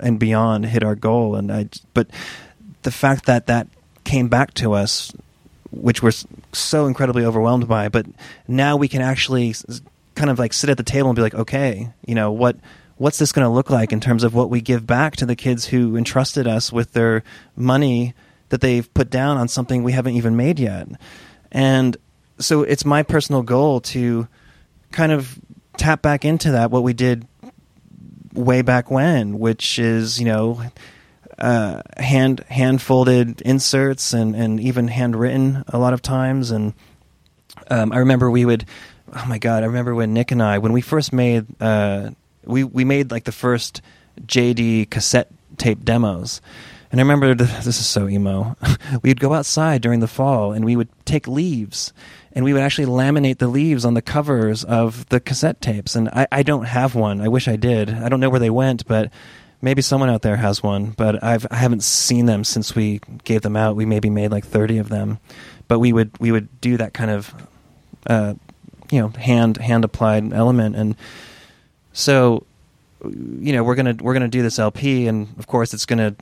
[0.00, 2.08] and beyond hit our goal, and I but
[2.82, 3.68] the fact that that
[4.04, 5.12] came back to us,
[5.70, 6.12] which we're
[6.52, 8.04] so incredibly overwhelmed by, but
[8.46, 9.54] now we can actually
[10.14, 12.56] kind of like sit at the table and be like, okay, you know what
[12.96, 15.36] what's this going to look like in terms of what we give back to the
[15.36, 17.24] kids who entrusted us with their
[17.56, 18.14] money
[18.50, 20.86] that they've put down on something we haven't even made yet.
[21.50, 21.96] And
[22.38, 24.28] so it's my personal goal to
[24.92, 25.38] kind of
[25.76, 27.26] tap back into that, what we did
[28.32, 30.62] way back when, which is, you know,
[31.38, 36.50] uh, hand hand folded inserts and, and even handwritten a lot of times.
[36.50, 36.74] And
[37.70, 38.66] um, I remember we would,
[39.14, 42.10] oh my God, I remember when Nick and I, when we first made, uh,
[42.44, 43.82] we, we made like the first
[44.26, 46.40] JD cassette tape demos.
[46.90, 48.56] And I remember this is so emo.
[49.02, 51.92] We'd go outside during the fall and we would take leaves
[52.32, 55.94] and we would actually laminate the leaves on the covers of the cassette tapes.
[55.94, 57.20] And I, I don't have one.
[57.20, 57.90] I wish I did.
[57.90, 59.10] I don't know where they went, but
[59.62, 60.90] maybe someone out there has one.
[60.90, 63.76] But I've I haven't seen them since we gave them out.
[63.76, 65.18] We maybe made like thirty of them,
[65.68, 67.34] but we would we would do that kind of
[68.06, 68.34] uh,
[68.94, 70.94] you know hand hand applied element and
[71.92, 72.44] so
[73.04, 76.14] you know we're gonna we're gonna do this LP and of course it's gonna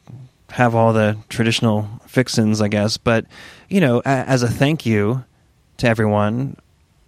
[0.51, 2.99] have all the traditional fixins, I guess.
[2.99, 3.25] But
[3.71, 5.25] you know, a- as a thank you
[5.79, 6.59] to everyone,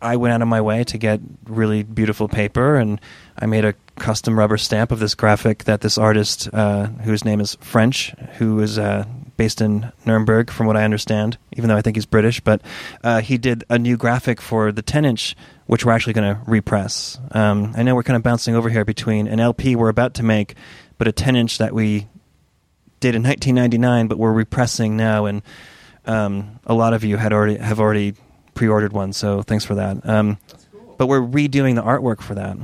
[0.01, 2.99] I went out of my way to get really beautiful paper, and
[3.39, 7.39] I made a custom rubber stamp of this graphic that this artist, uh, whose name
[7.41, 9.05] is French, who is uh,
[9.37, 12.63] based in Nuremberg, from what I understand, even though I think he's British, but
[13.03, 16.41] uh, he did a new graphic for the 10 inch, which we're actually going to
[16.47, 17.19] repress.
[17.33, 20.23] Um, I know we're kind of bouncing over here between an LP we're about to
[20.23, 20.55] make,
[20.99, 22.07] but a 10 inch that we
[23.01, 25.43] did in 1999, but we're repressing now, and
[26.07, 28.15] um, a lot of you had already have already
[28.55, 29.13] pre-ordered one.
[29.13, 30.07] So thanks for that.
[30.09, 30.39] Um,
[30.97, 32.57] But we're redoing the artwork for that,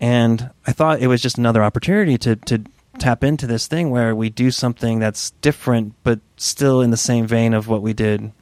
[0.00, 2.62] and I thought it was just another opportunity to to
[2.98, 7.26] tap into this thing where we do something that's different, but still in the same
[7.26, 8.32] vein of what we did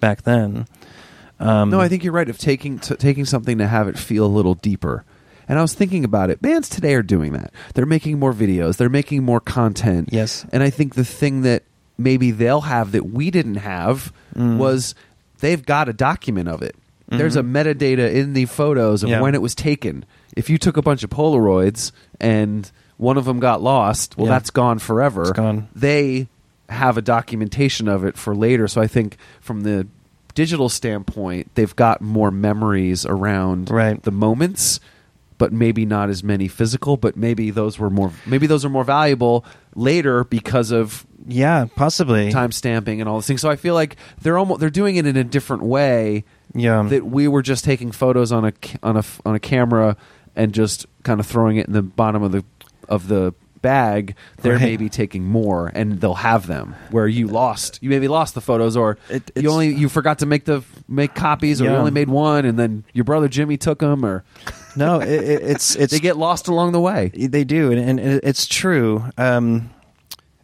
[0.00, 0.66] back then.
[1.42, 2.28] Um, No, I think you're right.
[2.28, 5.04] Of taking t- taking something to have it feel a little deeper.
[5.48, 6.40] And I was thinking about it.
[6.40, 7.52] Bands today are doing that.
[7.74, 8.76] They're making more videos.
[8.76, 10.08] They're making more content.
[10.12, 10.46] Yes.
[10.52, 11.64] And I think the thing that
[11.98, 14.56] maybe they'll have that we didn't have Mm.
[14.56, 14.94] was
[15.40, 16.74] they've got a document of it.
[17.08, 19.14] There's a metadata in the photos of Mm-hmm.
[19.16, 19.20] Yeah.
[19.20, 20.06] when it was taken.
[20.34, 24.32] If you took a bunch of Polaroids and one of them got lost, well, Yeah.
[24.34, 25.22] that's gone forever.
[25.22, 25.68] It's gone.
[25.74, 26.28] They
[26.70, 28.66] have a documentation of it for later.
[28.68, 29.86] So I think from the
[30.34, 34.02] digital standpoint, they've got more memories around Right.
[34.02, 34.80] the moments,
[35.38, 36.96] but maybe not as many physical.
[36.96, 38.12] But maybe those were more.
[38.26, 42.30] Maybe those are more valuable later because of yeah, possibly.
[42.32, 43.40] time stamping and all those things.
[43.40, 46.82] So I feel like they're almost they're doing it in a different way Yeah.
[46.88, 49.96] that we were just taking photos on a on a on a camera
[50.36, 52.44] and just kind of throwing it in the bottom of the
[52.88, 54.14] of the bag.
[54.42, 54.62] They're Right.
[54.62, 58.76] maybe taking more and they'll have them where you lost you maybe lost the photos
[58.76, 62.08] or It- you only you forgot to make the make copies or you only made
[62.08, 64.24] one and then your brother Jimmy took them or
[64.76, 67.10] no, it, it's it's they get lost along the way.
[67.14, 69.04] They do, and, and it's true.
[69.18, 69.70] Um,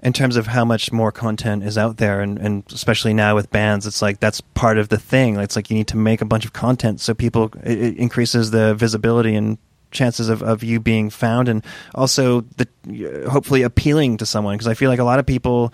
[0.02, 3.50] in terms of how much more content is out there, and, and especially now with
[3.50, 5.37] bands, it's like that's part of the thing.
[5.38, 8.50] It's like you need to make a bunch of content so people it, it increases
[8.52, 9.59] the visibility and
[9.90, 14.55] chances of, of you being found, and also the hopefully appealing to someone.
[14.55, 15.72] Because I feel like a lot of people,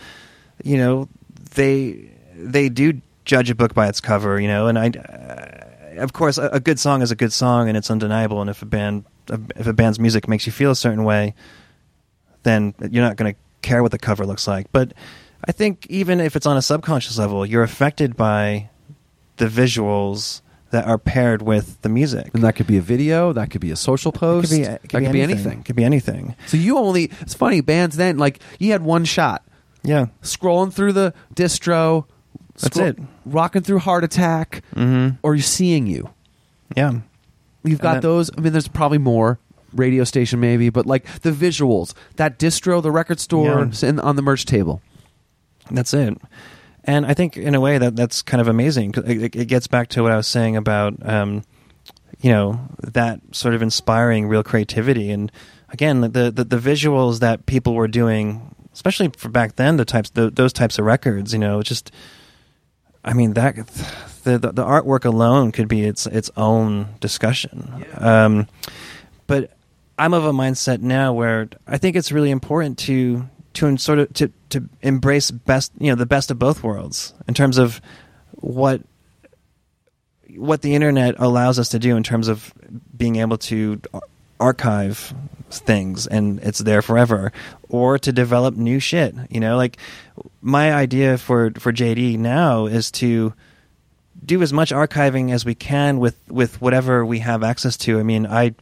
[0.63, 1.09] you know,
[1.55, 4.89] they they do judge a book by its cover, you know, and I.
[4.89, 5.61] Uh,
[5.97, 8.41] of course, a, a good song is a good song, and it's undeniable.
[8.41, 11.35] And if a band, if a band's music makes you feel a certain way,
[12.43, 14.71] then you're not going to care what the cover looks like.
[14.73, 14.93] But
[15.47, 18.71] I think even if it's on a subconscious level, you're affected by
[19.37, 20.41] the visuals
[20.75, 22.31] that are paired with the music.
[22.35, 23.33] And that could be a video.
[23.33, 24.51] That could be a social It post.
[24.51, 25.59] could be, it could that be could anything.
[25.61, 26.35] It could be anything.
[26.47, 27.11] So you only.
[27.21, 27.61] It's funny.
[27.61, 29.45] Bands then like you had one shot.
[29.83, 30.07] Yeah.
[30.23, 32.07] Scrolling through the distro.
[32.61, 32.99] That's scroll- it.
[33.25, 34.63] Rocking through Heart Attack.
[34.75, 35.17] Mm-hmm.
[35.23, 36.11] Or you're seeing you.
[36.77, 37.01] Yeah.
[37.63, 38.31] You've got that- those.
[38.37, 39.39] I mean, there's probably more
[39.73, 43.89] radio station maybe, but like the visuals, that distro, the record store, Yeah.
[43.89, 44.81] and on the merch table.
[45.71, 46.17] That's it.
[46.85, 48.95] And I think in a way that that's kind of amazing.
[48.97, 51.43] It, it gets back to what I was saying about, um,
[52.21, 55.11] you know, that sort of inspiring real creativity.
[55.11, 55.33] And
[55.71, 60.11] again, the, the the visuals that people were doing, especially for back then, the types
[60.11, 61.91] the, those types of records, you know, just.
[63.07, 63.55] I mean that
[64.25, 67.85] the, the the artwork alone could be its its own discussion.
[67.99, 68.47] Um,
[69.27, 69.51] but
[69.99, 74.13] I'm of a mindset now where I think it's really important to to sort of
[74.15, 77.81] to to embrace best you know the best of both worlds in terms of
[78.33, 78.83] what
[80.37, 82.53] what the internet allows us to do in terms of
[82.97, 83.81] being able to
[84.41, 85.15] archive
[85.51, 87.33] things and it's there forever
[87.69, 89.57] or to develop new shit you know?
[89.57, 89.79] Like
[90.43, 93.33] my idea for for JD now is to
[94.25, 97.99] do as much archiving as we can with with whatever we have access to.
[97.99, 98.55] I mean i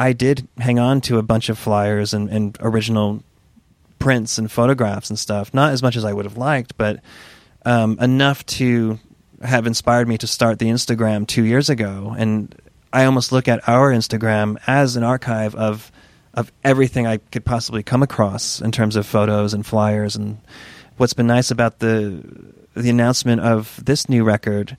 [0.00, 3.22] I did hang on to a bunch of flyers and, and original
[3.98, 5.52] prints and photographs and stuff.
[5.52, 7.00] Not as much as I would have liked, but
[7.64, 8.98] um, enough to
[9.42, 12.14] have inspired me to start the Instagram two years ago.
[12.16, 12.54] And
[12.92, 15.92] I almost look at our Instagram as an archive of
[16.34, 20.14] of everything I could possibly come across in terms of photos and flyers.
[20.14, 20.38] And
[20.96, 22.22] what's been nice about the
[22.74, 24.76] the announcement of this new record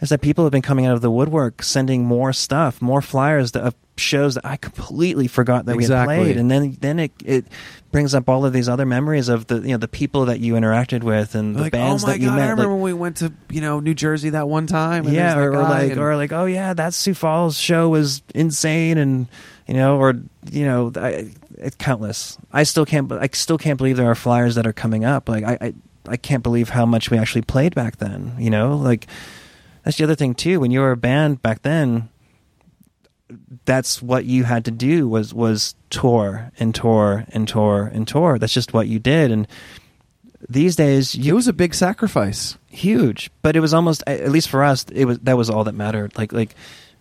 [0.00, 3.52] is that people have been coming out of the woodwork sending more stuff, more flyers
[3.52, 7.44] of shows that I completely forgot that we had played, and then then it it
[7.92, 10.54] brings up all of these other memories of the you know the people that you
[10.54, 12.38] interacted with and the like, oh bands oh that you met.
[12.38, 15.06] I remember like- when we went to you know New Jersey that one time.
[15.06, 18.22] and yeah, or, or like and- or like oh yeah, that Sioux Falls show was
[18.34, 19.26] insane, and
[19.66, 20.14] you know, or
[20.50, 22.38] you know, I, it's countless.
[22.52, 23.10] I still can't.
[23.12, 25.28] I still can't believe there are flyers that are coming up.
[25.28, 25.74] Like I, I,
[26.08, 28.34] I can't believe how much we actually played back then.
[28.38, 29.06] You know, like
[29.84, 30.60] that's the other thing too.
[30.60, 32.08] When you were a band back then,
[33.64, 38.38] that's what you had to do was was tour and tour and tour and tour.
[38.38, 39.30] That's just what you did.
[39.30, 39.46] And
[40.48, 42.56] these days, it was a big sacrifice.
[42.68, 45.74] huge but it was almost at least for us it was that was all that
[45.74, 46.54] mattered like like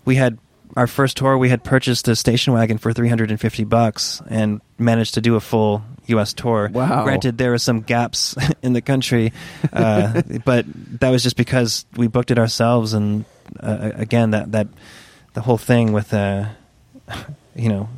[0.04, 0.38] we had
[0.76, 5.22] our first tour we had purchased a station wagon for 350 bucks and managed to
[5.22, 7.04] do a full us tour Wow.
[7.04, 9.32] granted there were some gaps in the country
[9.72, 10.66] uh, but
[11.00, 13.26] that was just because we booked it ourselves and
[13.62, 14.68] uh, again that that
[15.34, 16.50] the whole thing with uh,
[17.56, 17.90] you know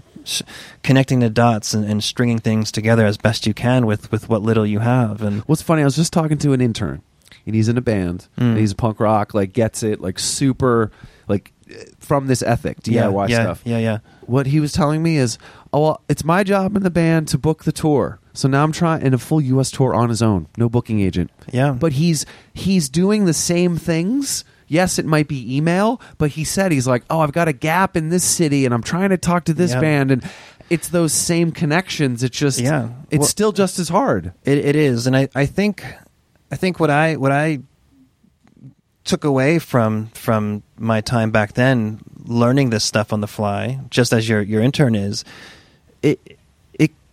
[0.84, 4.41] connecting the dots and, and stringing things together as best you can with with what
[4.41, 5.82] little you have and What's funny?
[5.82, 7.01] I was just talking to an intern,
[7.45, 8.27] and he's in a band.
[8.38, 8.41] Mm.
[8.51, 10.91] And he's punk rock, like gets it, like super,
[11.27, 13.61] like eh, from this ethic, DIY yeah, stuff.
[13.65, 15.38] yeah yeah What he was telling me is,
[15.73, 18.19] oh well, it's my job in the band to book the tour.
[18.34, 19.71] So now I'm trying in a full U.S.
[19.71, 21.32] tour on his own, no booking agent.
[21.51, 21.71] Yeah.
[21.71, 24.45] but he's he's doing the same things.
[24.72, 27.97] Yes, it might be email, but he said he's like, oh, I've got a gap
[27.97, 29.82] in this city, and I'm trying to talk to this Yeah.
[29.82, 30.24] band, and
[30.69, 32.24] it's those same connections.
[32.24, 32.88] It's just, Yeah.
[33.09, 34.32] it's Well- still just as hard.
[34.45, 35.84] It, it is, and I, I think,
[36.49, 37.59] I think what I what I
[39.03, 44.13] took away from from my time back then, learning this stuff on the fly, just
[44.13, 45.26] as your your intern is,
[46.01, 46.38] it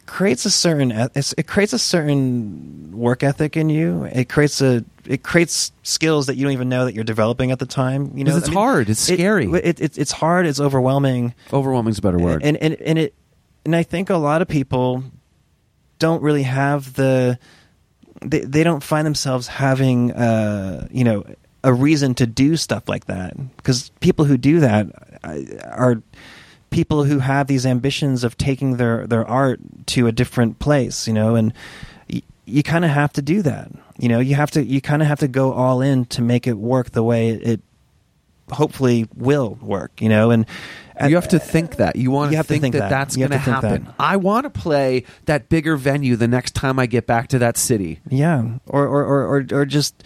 [0.08, 4.04] creates a certain it's- it creates a certain work ethic in you.
[4.04, 7.58] It creates a it creates skills that you don't even know that you're developing at
[7.60, 8.10] the time.
[8.14, 8.90] You know, it's I mean, hard.
[8.90, 9.46] It's scary.
[9.46, 10.46] It, it, it's hard.
[10.46, 11.34] It's overwhelming.
[11.52, 12.42] Overwhelming's a better word.
[12.42, 13.14] And and and it
[13.64, 15.04] and I think a lot of people
[15.98, 17.38] don't really have the
[18.22, 21.24] they they don't find themselves having uh you know
[21.64, 24.86] a reason to do stuff like that because people who do that
[25.64, 26.02] are
[26.70, 31.14] people who have these ambitions of taking their their art to a different place you
[31.14, 31.52] know and
[32.12, 35.00] y- you kind of have to do that you know you have to you kind
[35.02, 37.60] of have to go all in to make it work the way it
[38.50, 40.46] hopefully will work you know and
[41.06, 42.90] you have uh, to think that you want You to have to think, that, that.
[42.90, 43.84] that's going to to happen.
[43.84, 43.94] that.
[44.00, 47.56] I want to play that bigger venue the next time I get back to that
[47.56, 48.00] city.
[48.08, 50.02] Yeah, or or or or, or just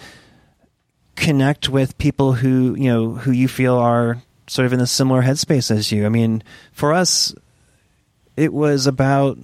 [1.16, 4.20] connect with people who you know who you feel are
[4.53, 6.05] sort of in a similar headspace as you.
[6.05, 6.42] I mean,
[6.72, 7.34] for us,
[8.36, 9.38] it was about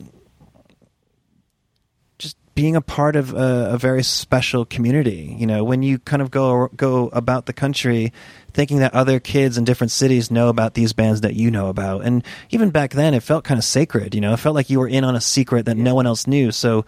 [2.18, 5.34] just being a part of a, a very special community.
[5.38, 8.12] You know, when you kind of go go about the country
[8.52, 12.04] thinking that other kids in different cities know about these bands that you know about,
[12.04, 14.14] and even back then, it felt kind of sacred.
[14.14, 16.26] You know, it felt like you were in on a secret that no one else
[16.26, 16.52] knew.
[16.52, 16.84] So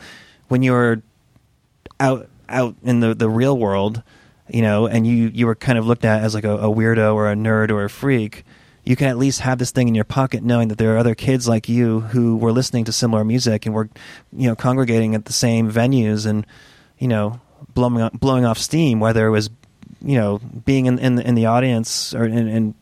[0.49, 1.01] when you were
[1.99, 4.03] out out in the the real world
[4.53, 7.15] you know, and you you were kind of looked at as like a, a weirdo
[7.15, 8.45] or a nerd or a freak,
[8.85, 11.15] you can at least have this thing in your pocket, knowing that there are other
[11.15, 13.89] kids like you who were listening to similar music and were,
[14.37, 16.47] you know, congregating at the same venues and,
[16.99, 17.41] you know,
[17.75, 19.51] blowing off, blowing off steam, whether it was,
[20.03, 22.75] you know, being in in, in the audience or in, in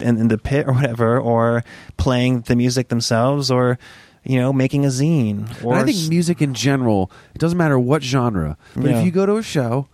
[0.00, 1.64] in in the pit or whatever, or
[1.96, 3.78] playing the music themselves, or
[4.24, 5.50] you know, making a zine.
[5.64, 8.98] Or And I think music in general, it doesn't matter what genre, but Yeah.
[9.00, 9.88] if you go to a show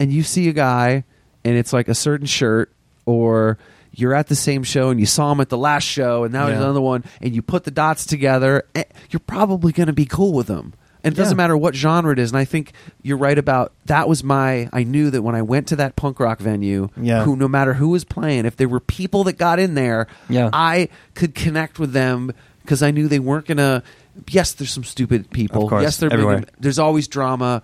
[0.00, 1.04] and you see a guy
[1.44, 2.72] and it's like a certain shirt,
[3.04, 3.58] or
[3.92, 6.46] you're at the same show and you saw him at the last show and now
[6.46, 6.64] there's Yeah.
[6.64, 10.32] another one, and you put the dots together, eh, you're probably going to be cool
[10.32, 10.74] with them.
[11.04, 11.44] And it doesn't Yeah.
[11.44, 12.30] matter what genre it is.
[12.32, 12.72] And I think
[13.02, 14.08] you're right about that.
[14.08, 17.22] Was my I knew that when I went to that punk rock venue, Yeah.
[17.24, 20.50] who no matter who was playing, if there were people that got in there, Yeah.
[20.52, 22.32] I could connect with them
[22.62, 23.84] because I knew they weren't gonna.
[24.28, 25.64] Yes, there's some stupid people.
[25.64, 26.42] Of course, yes, they're everywhere.
[26.58, 27.62] there's always drama.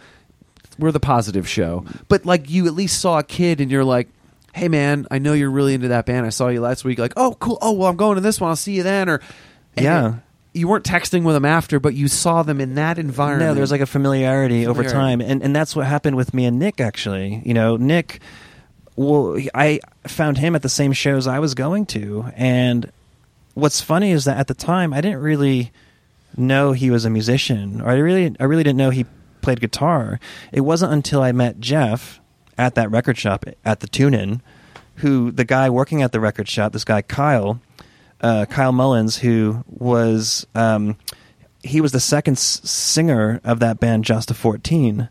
[0.78, 4.08] We're the positive show, but like you at least saw a kid and you're like,
[4.54, 6.24] "Hey, man, I know you're really into that band.
[6.26, 6.98] I saw you last week.
[6.98, 7.58] Like, oh, cool.
[7.60, 8.50] Oh, well, I'm going to this one.
[8.50, 9.20] I'll see you then." Or
[9.76, 10.14] Yeah.
[10.54, 13.50] you weren't texting with them after, but you saw them in that environment.
[13.50, 16.58] No, there's like a familiarity, over time, and and that's what happened with me and
[16.58, 16.80] Nick.
[16.80, 18.20] Actually, you know, Nick.
[18.96, 22.90] Well, I found him at the same shows I was going to, and
[23.54, 25.72] what's funny is that at the time I didn't really
[26.36, 29.06] know he was a musician, or I really, I really didn't know he
[29.42, 30.18] played guitar.
[30.52, 32.20] It wasn't until I met Jeff
[32.56, 34.40] at that record shop at the Tune Inn,
[34.96, 37.60] who the guy working at the record shop, this guy Kyle,
[38.20, 40.96] uh, Kyle Mullins, who was um,
[41.62, 45.08] he was the second s- singer of that band Jasta 14.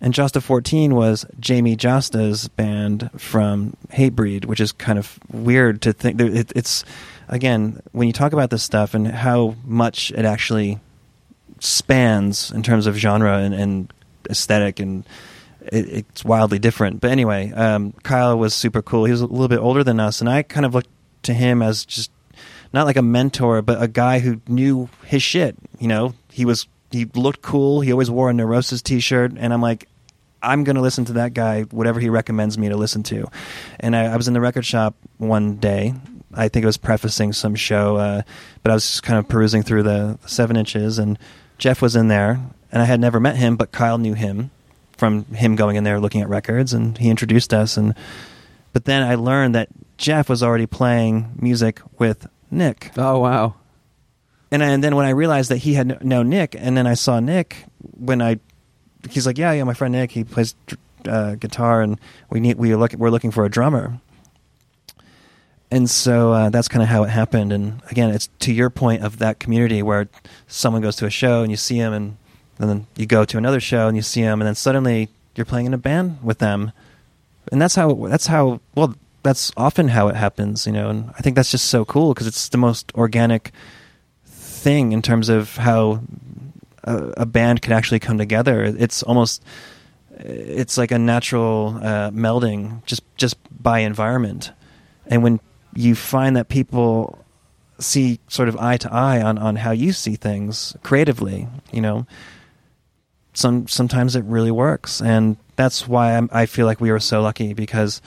[0.00, 5.92] And Jasta 14 was Jamey Jasta's band from Hatebreed, which is kind of weird to
[5.92, 6.20] think.
[6.20, 6.84] It, it's,
[7.26, 10.78] again, when you talk about this stuff and how much it actually
[11.60, 13.92] spans in terms of genre and, and
[14.30, 15.04] aesthetic and
[15.72, 17.00] it, it's wildly different.
[17.00, 19.04] But anyway, um, Kyle was super cool.
[19.04, 20.90] He was a little bit older than us, and I kind of looked
[21.24, 22.10] to him as just
[22.72, 25.56] not like a mentor, but a guy who knew his shit.
[25.78, 27.80] You know, he was he looked cool.
[27.80, 29.88] He always wore a Neurosis T-shirt, and I'm like,
[30.42, 33.28] I'm going to listen to that guy, whatever he recommends me to listen to.
[33.80, 35.94] And I, I was in the record shop one day.
[36.32, 38.22] I think it was prefacing some show, uh,
[38.62, 41.18] but I was just kind of perusing through the seven inches, and
[41.58, 42.40] Jeff was in there,
[42.72, 44.50] and I had never met him, but Kyle knew him
[44.96, 47.76] from him going in there looking at records, and he introduced us.
[47.76, 47.94] And
[48.72, 53.54] but then I learned that Jeff was already playing music with Nick, oh wow,
[54.50, 56.94] and and then when I realized that he had kn- known Nick, and then I
[56.94, 57.64] saw Nick
[57.96, 58.38] when I,
[59.10, 60.54] he's like, yeah, yeah, my friend Nick, he plays
[61.06, 61.98] uh, guitar, and
[62.30, 63.98] we need we look we're looking for a drummer.
[65.70, 67.52] And so uh, that's kind of how it happened.
[67.52, 70.08] And again, it's to your point of that community where
[70.46, 72.16] someone goes to a show and you see them, and,
[72.58, 75.44] and then you go to another show and you see them, and then suddenly you're
[75.44, 76.72] playing in a band with them.
[77.52, 80.88] And that's how that's how well that's often how it happens, you know.
[80.88, 83.52] And I think that's just so cool because it's the most organic
[84.24, 86.00] thing in terms of how
[86.84, 88.62] a, a band can actually come together.
[88.64, 89.42] It's almost
[90.10, 94.52] it's like a natural uh, melding just just by environment,
[95.06, 95.40] and when
[95.74, 97.24] you find that people
[97.78, 102.06] see sort of eye to eye on on how you see things creatively, you know,
[103.34, 107.22] some sometimes it really works, and that's why I'm, I feel like we were so
[107.22, 108.02] lucky because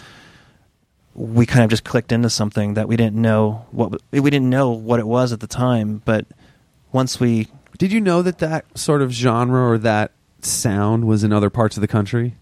[1.13, 4.71] we kind of just clicked into something that we didn't know what we didn't know
[4.71, 6.25] what it was at the time, but
[6.91, 7.47] once we
[7.77, 11.77] did you know that that sort of genre or that sound was in other parts
[11.77, 12.35] of the country?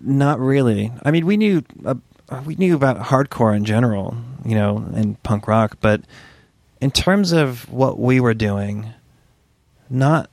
[0.00, 0.92] Not really.
[1.02, 1.94] I mean, we knew uh,
[2.28, 6.02] Uh, we knew about hardcore in general, you know, and punk rock, but
[6.80, 8.92] in terms of what we were doing,
[9.88, 10.30] not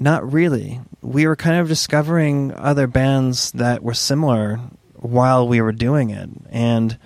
[0.00, 0.80] not really.
[1.02, 4.60] We were kind of discovering other bands that were similar
[4.94, 6.96] while we were doing it, and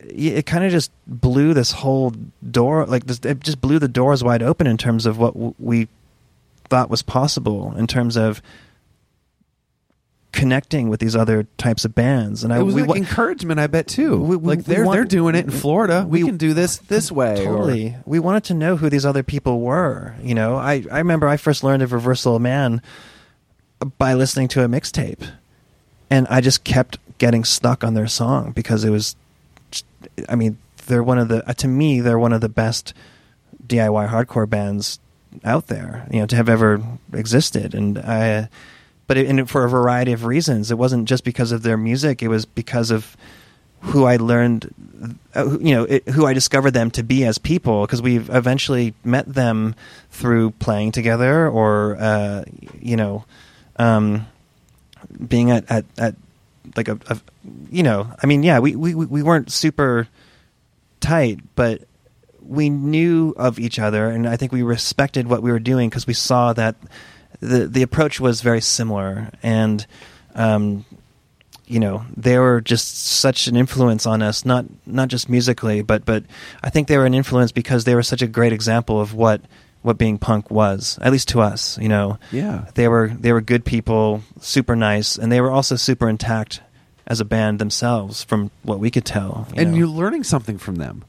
[0.00, 2.14] it kind of just blew this whole
[2.50, 5.88] door like this, it just blew the doors wide open in terms of what we
[6.68, 8.42] thought was possible in terms of
[10.34, 13.66] connecting with these other types of bands and I it was we like encouragement, I
[13.68, 14.18] bet too.
[14.20, 16.04] We- we- like they're want- they're doing it in Florida.
[16.08, 17.40] We, can do this this way.
[17.46, 17.96] or- Totally.
[18.04, 20.14] We wanted to know who these other people were.
[20.22, 22.82] You know, I, I remember I first learned of Reversal of Man
[23.98, 25.28] by listening to a mixtape.
[26.10, 29.16] And I just kept getting stuck on their song because it was,
[30.28, 32.92] I mean, they're one of the, uh, to me, they're one of the best
[33.66, 34.98] DIY hardcore bands
[35.44, 36.82] out there, you know, to have ever
[37.12, 37.74] existed.
[37.74, 38.48] And I,
[39.06, 40.70] but it, and for a variety of reasons.
[40.70, 43.16] It wasn't just because of their music, it was because of
[43.80, 44.72] who I learned,
[45.34, 47.82] uh, you know, it, who I discovered them to be as people.
[47.82, 49.74] Because we've eventually met them
[50.10, 52.44] through playing together, or uh,
[52.80, 53.24] you know,
[53.76, 54.26] um,
[55.28, 56.14] being at at, at
[56.76, 57.18] like a, a
[57.70, 60.08] you know I mean yeah we, we we weren't super
[61.00, 61.82] tight but
[62.42, 66.06] we knew of each other and I think we respected what we were doing because
[66.06, 66.76] we saw that
[67.48, 69.86] the the approach was very similar and
[70.34, 70.84] um,
[71.66, 76.04] you know they were just such an influence on us not not just musically but
[76.04, 76.24] but
[76.62, 79.40] I think they were an influence because they were such a great example of what
[79.82, 82.66] what being punk was at least to us you know Yeah.
[82.74, 86.60] they were they were good people super nice and they were also super intact
[87.06, 89.78] as a band themselves from what we could tell you and know.
[89.78, 91.04] you're learning something from them.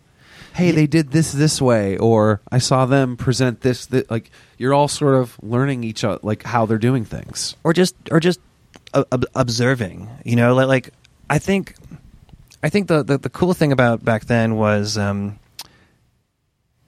[0.56, 3.86] Hey, they did this this way, or I saw them present this.
[3.88, 7.56] That like you're all sort of learning each other, like how they're doing things.
[7.64, 8.40] or just or just
[8.96, 10.90] ob- observing you know like, like
[11.30, 11.76] i think
[12.64, 15.38] i think the, the the cool thing about back then was um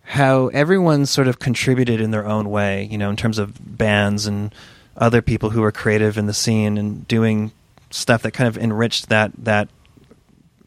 [0.04, 4.26] how everyone sort of contributed in their own way you know in terms of bands
[4.26, 4.54] and
[4.96, 7.52] other people who were creative in the scene and doing
[7.90, 9.70] stuff that kind of enriched that that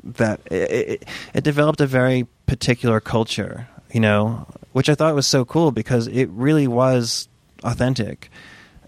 [0.03, 5.27] that it, it, it developed a very particular culture you know which i thought was
[5.27, 7.29] so cool because it really was
[7.65, 8.31] authentic.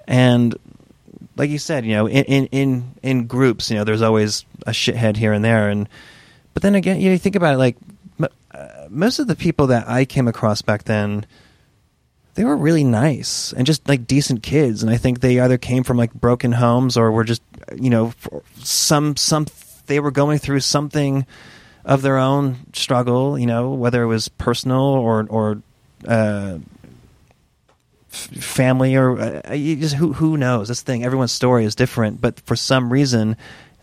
[0.07, 0.55] And
[1.37, 4.71] like you said, you know, in, in in in groups, you know, there's always a
[4.71, 5.89] shithead here and there, and
[6.55, 7.77] but then again, you, know, you think about it, like
[8.19, 11.25] m- uh, most of the people that I came across back then,
[12.35, 15.85] they were really nice and just like decent kids, and I think they either came
[15.85, 17.43] from like broken homes or were just,
[17.77, 18.13] you know,
[18.59, 19.47] some some
[19.87, 21.27] they were going through something
[21.85, 25.63] of their own struggle, you know, whether it was personal or or
[26.07, 26.59] uh,
[28.09, 30.69] family or uh, just who who knows?
[30.69, 33.37] This thing everyone's story is different but for some reason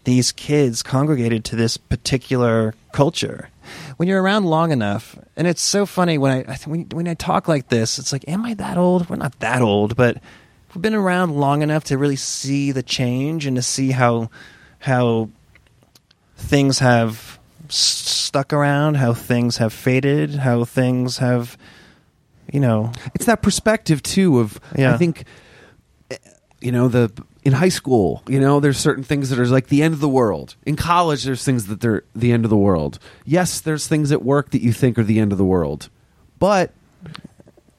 [0.05, 3.49] these kids congregated to this particular culture.
[3.97, 7.47] When you're around long enough and it's so funny when i, when, when i talk
[7.47, 9.09] like this it's like am i that old?
[9.09, 10.17] We're not that old but
[10.73, 14.29] we've been around long enough to really see the change and to see how
[14.79, 15.29] how
[16.37, 17.38] things have
[17.71, 21.57] stuck around how things have faded how things have
[22.51, 24.93] you know It's that perspective too of Yeah.
[24.93, 25.23] I think
[26.11, 26.17] eh,
[26.61, 27.11] you know the
[27.45, 30.09] in high school, you know, there's certain things that are like the end of the
[30.09, 30.55] world.
[30.65, 32.99] In college, there's things that they're the end of the world.
[33.25, 35.89] Yes, there's things at work that you think are the end of the world,
[36.37, 36.73] but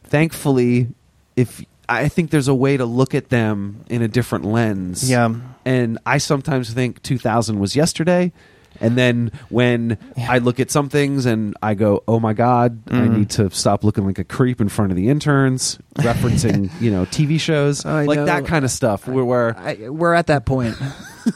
[0.05, 0.89] thankfully,
[1.37, 5.09] if I think there's a way to look at them in a different lens.
[5.11, 5.35] Yeah.
[5.65, 8.33] and I sometimes think 2000 was yesterday.
[8.81, 12.93] And then when I look at some things and I go, "Oh my god, I
[12.95, 13.17] Mhm.
[13.19, 17.05] need to stop looking like a creep in front of the interns," referencing you know
[17.07, 18.25] TV shows I like know.
[18.27, 19.07] that kind of stuff.
[19.07, 20.77] Where, where I, we're at that point.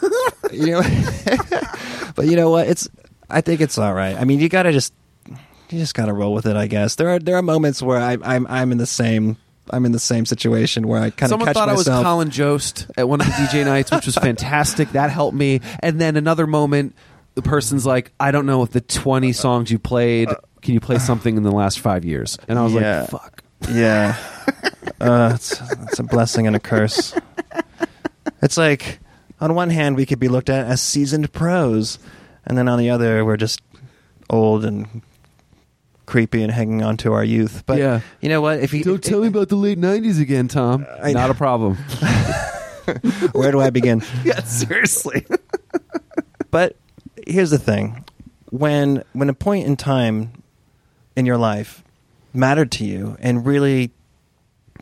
[0.52, 0.82] you know,
[2.14, 2.66] but you know what?
[2.68, 2.88] It's.
[3.30, 4.16] I think it's all right.
[4.16, 4.92] I mean, you gotta just,
[5.28, 6.56] you just gotta roll with it.
[6.56, 9.36] I guess there are there are moments where I, I'm I'm in the same
[9.70, 11.88] I'm in the same situation where I kind of someone catch thought myself.
[11.88, 14.90] I was Colin Jost at one of the DJ nights, which was fantastic.
[14.92, 15.62] That helped me.
[15.80, 16.94] And then another moment,
[17.34, 20.74] the person's like, "I don't know if the 20 uh, songs you played, uh, can
[20.74, 23.00] you play something in the last five years?" And I was Yeah.
[23.00, 24.16] like, "Fuck." Yeah,
[25.00, 27.14] uh, it's, it's a blessing and a curse.
[28.42, 28.98] It's like
[29.40, 31.98] on one hand we could be looked at as seasoned pros,
[32.44, 33.62] and then on the other we're just
[34.28, 35.02] old and
[36.06, 37.62] creepy and hanging on to our youth.
[37.64, 38.00] But Yeah.
[38.20, 38.58] you know what?
[38.60, 40.86] If you Don't tell me about the late '90s again, Tom.
[40.88, 41.76] Uh, I- Not a problem.
[43.32, 44.02] where do I begin?
[44.24, 45.24] yeah, seriously.
[46.50, 46.76] But
[47.26, 48.04] here's the thing:
[48.50, 50.42] when when a point in time
[51.16, 51.82] in your life
[52.32, 53.90] mattered to you and really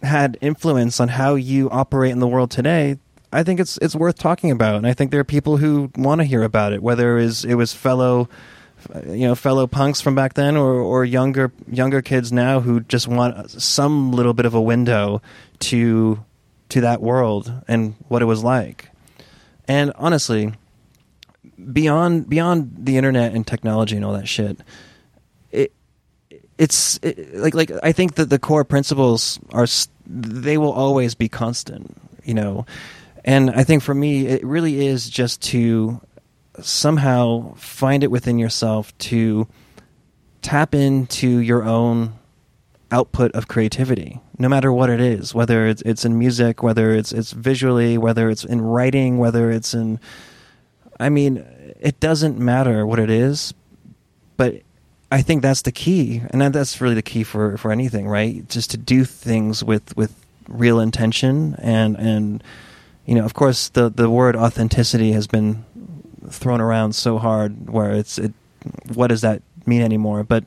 [0.02, 2.98] had influence on how you operate in the world today,
[3.32, 4.76] I think it's it's worth talking about.
[4.76, 7.44] And I think there are people who want to hear about it, whether it was
[7.44, 8.28] it was fellow
[9.06, 13.06] you know fellow punks from back then or or younger younger kids now who just
[13.06, 15.22] want some little bit of a window
[15.60, 16.24] to
[16.68, 18.88] to that world and what it was like.
[19.68, 20.52] And honestly,
[21.72, 24.58] beyond beyond the internet and technology and all that shit,
[25.50, 25.72] it
[26.58, 29.66] it's it, like like I think that the core principles are
[30.06, 32.66] they will always be constant, you know.
[33.24, 36.00] And I think for me, it really is just to
[36.60, 39.46] somehow find it within yourself to
[40.42, 42.14] tap into your own
[42.90, 47.10] output of creativity no matter what it is whether it's it's in music whether it's
[47.10, 49.98] it's visually whether it's in writing whether it's in
[51.00, 51.44] I mean
[51.82, 53.52] it doesn't matter what it is
[54.36, 54.62] but
[55.10, 58.48] I think that's the key and that's really the key for for anything right?
[58.48, 60.14] Just to do things with with
[60.48, 62.42] real intention and and
[63.04, 65.64] you know of course the the word authenticity has been
[66.30, 68.32] thrown around so hard where it's it
[68.94, 70.24] what does that mean anymore?
[70.24, 70.44] But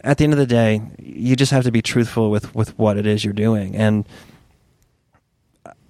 [0.00, 2.96] at the end of the day you just have to be truthful with with what
[2.96, 3.76] it is you're doing.
[3.76, 4.06] And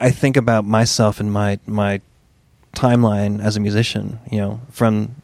[0.00, 2.00] I think about myself and my my
[2.76, 4.20] timeline as a musician.
[4.30, 5.16] You know, from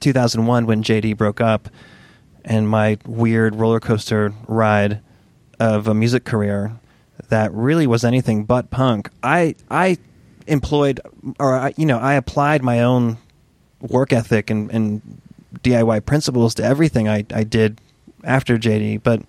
[0.00, 1.68] 2001 when JD broke up,
[2.44, 5.00] and my weird roller coaster ride
[5.58, 6.78] of a music career
[7.28, 9.10] that really was anything but punk.
[9.22, 9.98] I I
[10.46, 11.00] employed
[11.38, 13.18] or I, you know I applied my own
[13.80, 15.20] work ethic and, and
[15.60, 17.80] DIY principles to everything I, I did
[18.24, 19.22] after JD, but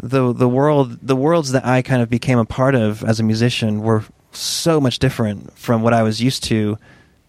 [0.00, 3.22] the the world the worlds that I kind of became a part of as a
[3.22, 6.78] musician were so much different from what I was used to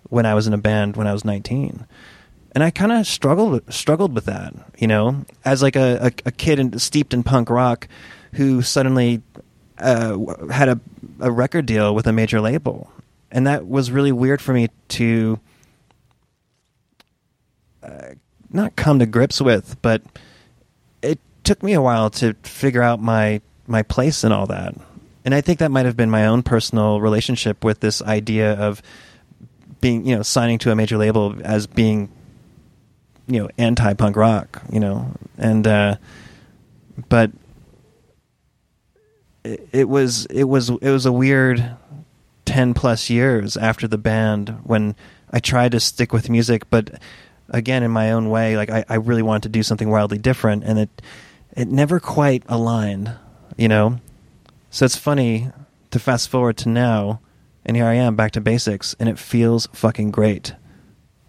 [0.10, 1.86] when I was in a band when I was 19.
[2.54, 6.32] And I kind of struggled struggled with that, you know, as like a, a, a
[6.32, 7.88] kid in, steeped in punk rock
[8.34, 9.22] who suddenly
[9.78, 10.18] uh,
[10.52, 10.80] had a,
[11.20, 12.92] a record deal with a major label.
[13.32, 15.40] And that was really weird for me to
[17.84, 18.14] uh,
[18.50, 20.02] not come to grips with, but
[21.02, 24.74] it took me a while to figure out my my place in all that.
[25.30, 28.82] And I think that might have been my own personal relationship with this idea of
[29.80, 32.10] being, you know, signing to a major label as being,
[33.28, 35.98] you know, anti punk rock, you know, and uh,
[37.10, 37.30] but
[39.44, 41.76] it, it was it was it was a weird
[42.46, 44.96] ten plus years after the band when
[45.30, 47.00] I tried to stick with music, but
[47.50, 50.64] again in my own way, like I, I really wanted to do something wildly different,
[50.64, 51.02] and it
[51.56, 53.14] it never quite aligned,
[53.58, 54.00] you know.
[54.70, 55.50] So it's funny
[55.92, 57.22] to fast forward to now,
[57.66, 60.54] and here I am back to basics, and it feels fucking great,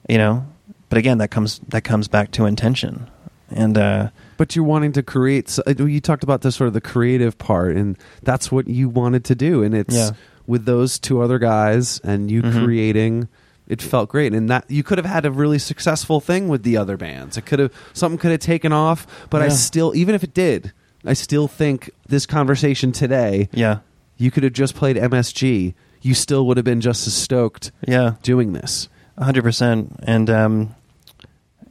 [0.09, 0.47] you know.
[0.89, 3.09] But again, that comes that comes back to intention,
[3.51, 5.49] and uh, But you're wanting to create.
[5.49, 8.89] so- uh, You talked about the sort of the creative part, and that's what you
[8.89, 9.63] wanted to do.
[9.63, 10.11] And it's Yeah.
[10.47, 12.65] with those two other guys and you Mhm.
[12.65, 13.29] creating.
[13.69, 16.77] It felt great, and that you could have had a really successful thing with the
[16.77, 17.37] other bands.
[17.37, 20.73] It could have something could have taken off, but I still, even if it did,
[21.05, 23.79] I still think this conversation today, yeah,
[24.17, 25.75] you could have just played MSG.
[26.03, 28.15] You still would have been just as stoked yeah.
[28.23, 28.89] doing this.
[29.17, 30.75] A hundred percent, and um,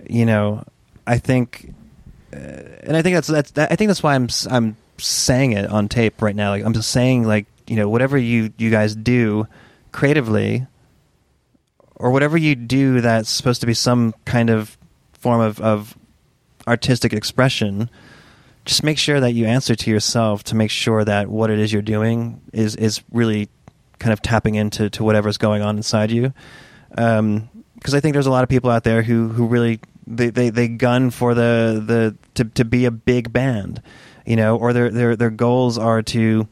[0.07, 0.63] you know,
[1.07, 1.73] I think,
[2.33, 5.53] uh, and I think that's that's that, I think that's why I'm s- I'm saying
[5.53, 6.51] it on tape right now.
[6.51, 9.47] Like I'm just saying, like you know, whatever you you guys do
[9.91, 10.67] creatively,
[11.95, 14.77] or whatever you do that's supposed to be some kind of
[15.13, 15.97] form of of
[16.67, 17.89] artistic expression.
[18.69, 21.73] Just make sure that you answer to yourself to make sure that what it is
[21.73, 23.49] you're doing is is really
[23.97, 26.35] kind of tapping into to whatever's going on inside you.
[26.95, 30.29] Um, because I think there's a lot of people out there who who really they,
[30.29, 33.81] they, they gun for the the to to be a big band,
[34.23, 36.47] you know, or their their their goals are to,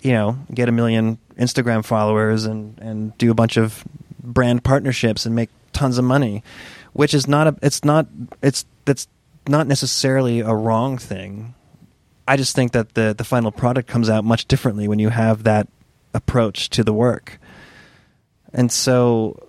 [0.00, 3.82] you know, get a million Instagram followers and and do a bunch of
[4.22, 6.44] brand partnerships and make tons of money,
[6.92, 8.06] which is not a it's not
[8.42, 9.08] it's that's
[9.48, 11.54] not necessarily a wrong thing.
[12.26, 15.44] I just think that the the final product comes out much differently when you have
[15.44, 15.68] that
[16.14, 17.38] approach to the work.
[18.52, 19.48] And so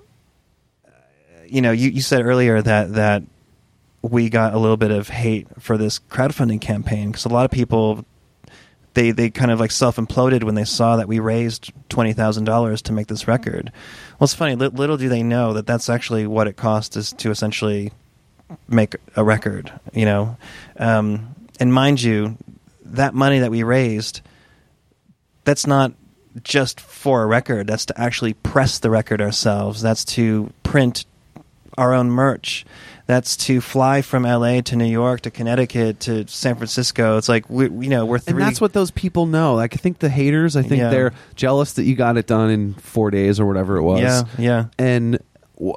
[1.53, 3.23] you know, you, you said earlier that that
[4.01, 7.51] we got a little bit of hate for this crowdfunding campaign because a lot of
[7.51, 8.05] people
[8.95, 12.45] they they kind of like self imploded when they saw that we raised twenty thousand
[12.45, 13.71] dollars to make this record.
[14.19, 14.55] Well, it's funny.
[14.55, 17.91] Little do they know that that's actually what it cost is to essentially
[18.67, 19.71] make a record.
[19.93, 20.37] You know,
[20.77, 22.37] um, and mind you,
[22.85, 24.21] that money that we raised,
[25.43, 25.93] that's not
[26.43, 27.67] just for a record.
[27.67, 29.81] That's to actually press the record ourselves.
[29.81, 31.05] That's to print
[31.77, 32.65] our own merch.
[33.05, 34.61] That's to fly from L.A.
[34.61, 37.17] to New York to Connecticut to San Francisco.
[37.17, 38.41] It's like we, you know, we're three.
[38.41, 39.55] And that's what those people know.
[39.55, 40.89] Like I think the haters, I think Yeah.
[40.89, 43.99] they're jealous that you got it done in four days or whatever it was.
[43.99, 44.65] Yeah, yeah.
[44.79, 45.19] And
[45.57, 45.75] w-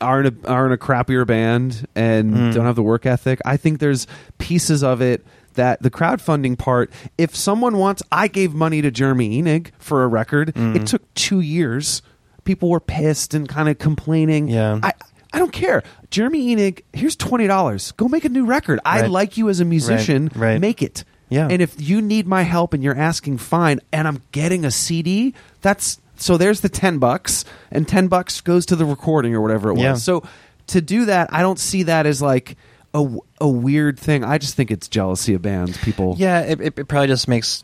[0.00, 2.54] are in a aren't a crappier band and Mm.
[2.54, 3.40] don't have the work ethic.
[3.44, 4.06] I think there's
[4.38, 5.24] pieces of it
[5.54, 6.90] that the crowdfunding part.
[7.16, 10.52] If someone wants, I gave money to Jeremy Enigk for a record.
[10.54, 10.76] Mm.
[10.76, 12.02] It took two years.
[12.44, 14.48] People were pissed and kind of complaining.
[14.48, 14.80] Yeah.
[14.82, 14.92] I.
[15.32, 15.82] I don't care.
[16.10, 17.92] Jeremy Enigk, here's twenty dollars.
[17.92, 18.80] Go make a new record.
[18.86, 19.10] I Right.
[19.10, 20.30] like you as a musician.
[20.34, 20.58] right.
[20.58, 21.04] Make it.
[21.28, 21.48] Yeah.
[21.50, 25.34] And if you need my help and you're asking, fine, and I'm getting a CD,
[25.60, 29.70] that's so there's the 10 bucks, and 10 bucks goes to the recording or whatever
[29.70, 29.82] it was.
[29.82, 29.94] Yeah.
[29.94, 30.22] So
[30.68, 32.56] to do that, I don't see that as like
[32.94, 33.06] a,
[33.40, 34.24] a weird thing.
[34.24, 35.76] I just think it's jealousy of bands.
[35.78, 36.14] People.
[36.18, 37.62] Yeah, it, it, it probably just makes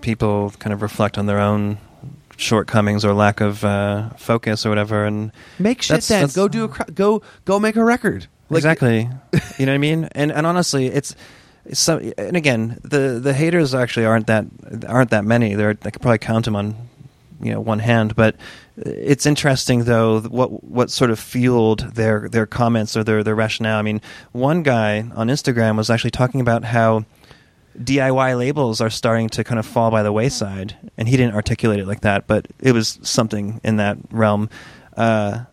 [0.00, 1.78] people kind of reflect on their own
[2.36, 5.04] shortcomings or lack of uh, focus or whatever.
[5.04, 6.20] And Make shit That's- then.
[6.22, 8.26] that's- Go do a, go, go make a record.
[8.50, 9.10] Like, exactly,
[9.58, 10.04] you know what I mean.
[10.12, 11.14] And and honestly, it's.
[11.66, 14.46] it's So, and again, the the haters actually aren't that
[14.88, 15.54] aren't that many.
[15.54, 16.87] They're I could probably count them on,
[17.40, 18.16] you know, one hand.
[18.16, 18.36] But
[18.76, 23.78] it's interesting though what what sort of fueled their their comments or their their rationale.
[23.78, 24.00] I mean,
[24.32, 27.04] one guy on Instagram was actually talking about how
[27.78, 30.76] DIY labels are starting to kind of fall by the wayside.
[30.96, 34.50] And he didn't articulate it like that, but it was something in that realm.
[34.96, 35.44] Uh,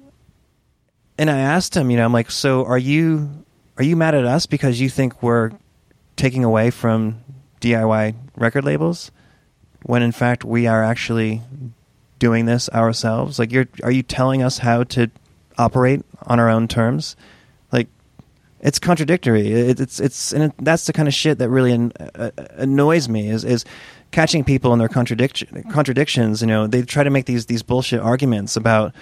[1.18, 3.46] and I asked him, you know, I'm like, so are you
[3.78, 5.52] are you mad at us because you think we're
[6.16, 7.22] taking away from
[7.62, 9.12] DIY record labels
[9.84, 11.42] when in fact we are actually
[12.20, 13.40] doing this ourselves?
[13.40, 15.10] Like, you're are you telling us how to
[15.58, 17.16] operate on our own terms?
[17.72, 17.88] Like,
[18.60, 19.52] it's contradictory.
[19.52, 23.08] It, it's it's and it, that's the kind of shit that really an, uh, annoys
[23.10, 23.66] me is is
[24.12, 26.42] catching people in their contradiction contradictions.
[26.42, 28.94] You know, they try to make these these bullshit arguments about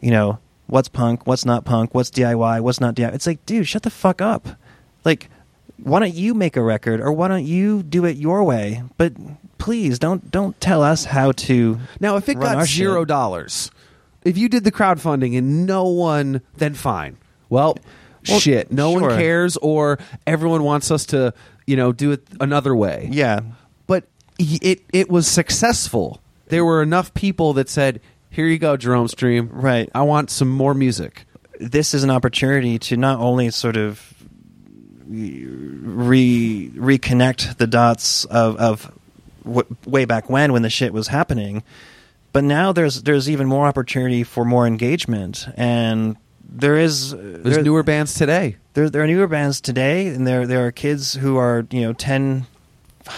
[0.00, 3.14] you know what's punk, what's not punk, what's DIY, what's not DIY.
[3.14, 4.48] It's like, dude, shut the fuck up.
[5.04, 5.30] Like,
[5.78, 8.82] why don't you make a record or why don't you do it your way?
[8.96, 9.12] But
[9.58, 11.78] please don't don't tell us how to.
[12.00, 13.08] Now, if it got zero shit.
[13.08, 13.70] dollars,
[14.24, 17.16] if you did the crowdfunding and no one, then fine.
[17.48, 17.76] Well,
[18.28, 21.32] Well, shit, no one cares, or everyone wants us to,
[21.66, 23.08] you know, do it another way.
[23.10, 23.40] yeah,
[23.86, 24.04] but
[24.38, 26.20] it it was successful.
[26.48, 28.00] There were enough people that said,
[28.30, 29.48] "Here you go, Jeromes Dream.
[29.52, 29.88] Right.
[29.94, 31.24] I want some more music."
[31.58, 34.12] this is an opportunity to not only sort of
[35.08, 38.92] re reconnect the dots of of
[39.46, 41.62] w- way back when when the shit was happening,
[42.32, 45.46] but now there's there's even more opportunity for more engagement.
[45.56, 46.16] And
[46.48, 48.56] there is There's there- newer bands today.
[48.74, 51.92] there there are newer bands today, and there there are kids who are you know
[51.94, 52.46] ten,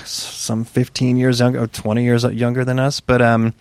[0.05, 3.53] some fifteen years younger, or twenty years younger than us, but um,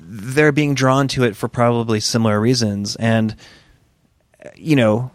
[0.00, 3.34] they're being drawn to it for probably similar reasons, and
[4.56, 5.10] you know,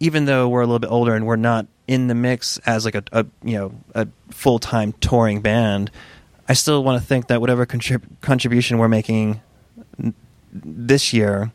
[0.00, 2.94] even though we're a little bit older and we're not in the mix as like
[2.94, 5.90] a, a you know a full time touring band,
[6.48, 9.40] I still want to think that whatever contrib- contribution we're making
[10.02, 10.14] n-
[10.52, 11.52] this year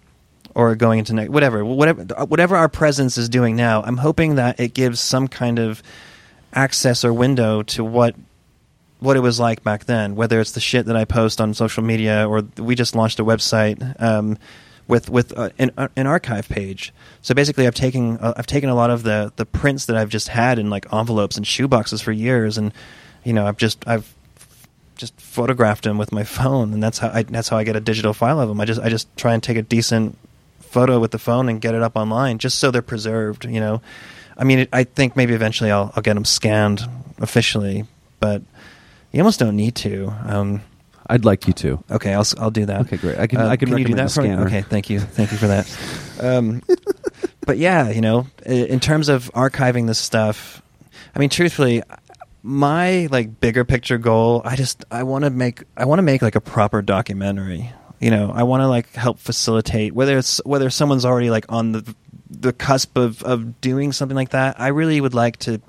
[0.56, 4.60] or going into next whatever whatever whatever our presence is doing now i'm hoping that
[4.60, 5.82] it gives some kind of
[6.54, 8.16] access or window to what
[9.00, 11.84] what it was like back then whether it's the shit that i post on social
[11.84, 14.38] media or we just launched a website um,
[14.88, 18.70] with with uh, an, uh, an archive page so basically i've taken uh, i've taken
[18.70, 22.02] a lot of the the prints that i've just had in like envelopes and shoeboxes
[22.02, 22.74] for years and
[23.24, 24.14] you know i've just i've
[25.02, 27.82] just photographed them with my phone, and that's how I that's how I get a
[27.82, 28.62] digital file of them.
[28.62, 30.18] I just I just try and take a decent
[30.60, 33.44] photo with the phone and get it up online, just so they're preserved.
[33.46, 33.82] You know,
[34.38, 36.88] I mean, it, I think maybe eventually I'll I'll get them scanned
[37.20, 37.86] officially,
[38.20, 38.44] but
[39.12, 40.14] you almost don't need to.
[40.26, 40.62] Um,
[41.12, 41.84] I'd like you to.
[41.92, 42.82] okay, I'll s- I'll do that.
[42.82, 43.20] Okay, great.
[43.20, 44.28] I can- I can you do that the for me?
[44.30, 44.46] scanner.
[44.48, 45.68] Okay, thank you, thank you for that.
[46.22, 46.62] Um,
[47.48, 50.62] but yeah, you know, in terms of archiving this stuff,
[51.16, 51.82] I mean, truthfully,
[52.44, 56.22] my like bigger picture goal, I just I want to make I want to make
[56.22, 57.72] like a proper documentary.
[58.00, 61.72] You know, I want to like help facilitate whether it's whether someone's already like on
[61.72, 61.96] the
[62.30, 64.60] the cusp of of doing something like that.
[64.60, 65.60] I really would like to,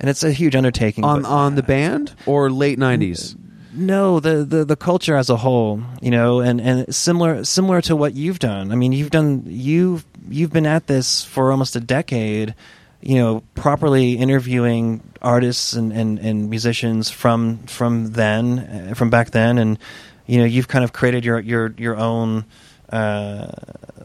[0.00, 1.04] and it's a huge undertaking.
[1.04, 3.36] On but- on the band or late nineties.
[3.72, 7.96] No, the, the the culture as a whole, you know, and, and similar similar to
[7.96, 8.72] what you've done.
[8.72, 12.54] I mean, you've done you've you've been at this for almost a decade,
[13.00, 18.58] you know, properly interviewing artists and, and, and musicians from from then,
[18.90, 19.78] uh, from back then, and
[20.26, 22.44] you know, you've kind of created your your your own
[22.90, 23.50] uh,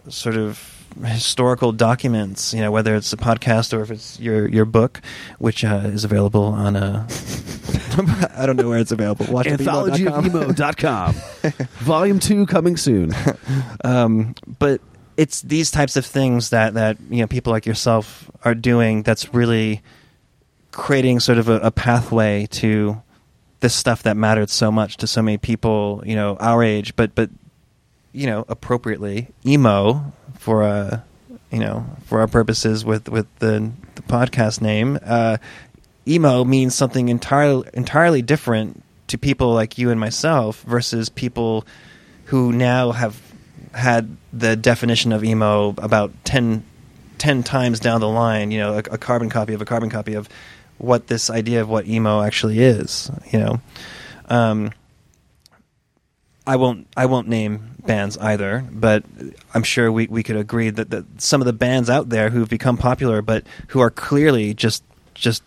[0.09, 0.71] sort of
[1.03, 2.53] historical documents.
[2.53, 5.01] You know, whether it's a podcast or if it's your your book,
[5.39, 7.07] which uh, is available on a.
[8.35, 9.25] I don't know where it's available.
[9.29, 11.15] Watch Anthologyofemo.com.
[11.79, 13.13] Volume two coming soon.
[13.83, 14.81] um, but
[15.17, 19.33] it's these types of things that that you know people like yourself are doing that's
[19.33, 19.81] really
[20.71, 23.01] creating sort of a, a pathway to
[23.61, 27.15] this stuff that mattered so much to so many people you know our age but
[27.15, 27.29] but
[28.11, 30.99] you know appropriately emo for uh
[31.51, 35.37] you know for our purposes with with the, the podcast name uh
[36.07, 41.65] emo means something entirely entirely different to people like you and myself versus people
[42.25, 43.19] who now have
[43.73, 46.63] had the definition of emo about 10,
[47.17, 50.13] 10 times down the line, you know, a, a carbon copy of a carbon copy
[50.13, 50.29] of
[50.77, 53.61] what this idea of what emo actually is, you know.
[54.27, 54.71] Um,
[56.47, 59.03] I won't I won't name bands either, but
[59.53, 62.49] I'm sure we, we could agree that, that some of the bands out there who've
[62.49, 64.83] become popular but who are clearly just
[65.15, 65.43] just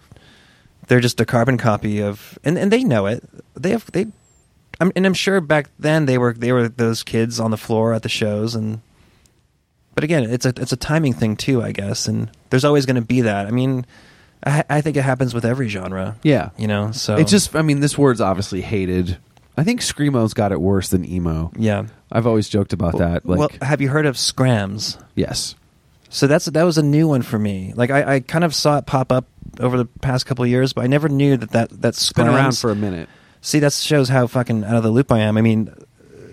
[0.89, 3.22] they're just a carbon copy of and, and they know it.
[3.55, 4.07] They have they
[4.80, 7.95] I'm, and I'm sure back then they were they were those kids on the floor
[7.95, 8.80] at the shows and
[9.95, 12.97] but again it's a it's a timing thing too I guess and there's always going
[12.97, 13.84] to be that I mean
[14.47, 16.51] I, I think it happens with every genre Yeah.
[16.57, 19.18] you know so It just, I mean, this word's obviously hated.
[19.57, 21.51] I think screamo's got it worse than emo.
[21.59, 23.26] yeah I've always joked about that.
[23.26, 25.57] Like, well have you heard of skramz yes,
[26.11, 27.72] So that's that was a new one for me.
[27.74, 29.26] Like I, I kind of saw it pop up
[29.61, 32.56] over the past couple of years, but I never knew that that that's Been around
[32.56, 33.09] for a minute.
[33.40, 35.36] See, that shows how fucking out of the loop I am.
[35.36, 35.72] I mean,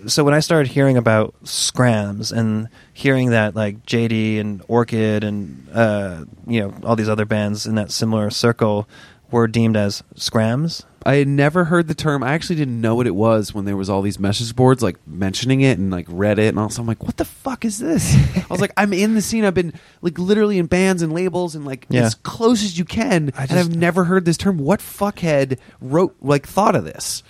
[0.06, 5.68] so when I started hearing about skramz and hearing that like JD and Orchid and
[5.72, 8.88] uh, you know all these other bands in that similar circle
[9.30, 10.84] were deemed as skramz.
[11.06, 12.22] I had never heard the term.
[12.24, 14.96] I actually didn't know what it was when there was all these message boards like
[15.06, 18.14] mentioning it and like Reddit and also I'm like, what the fuck is this?
[18.36, 19.44] I was like, I'm in the scene.
[19.44, 22.02] I've been like literally in bands and labels and like Yeah.
[22.06, 24.58] as close as you can, I and just- I've never heard this term.
[24.58, 27.22] What fuckhead wrote like thought of this?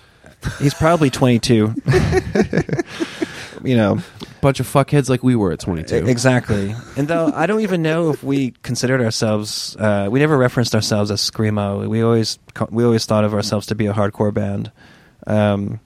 [0.59, 1.73] He's probably 22.
[3.63, 3.99] you know,
[4.41, 6.07] Bunch of fuckheads like we were at 22.
[6.07, 6.75] exactly.
[6.95, 11.09] And though I don't even know if we considered ourselves, uh, we never referenced ourselves
[11.11, 11.87] as screamo.
[11.87, 12.37] We always
[12.69, 14.71] we always thought of ourselves to be a hardcore band.
[15.25, 15.79] Um,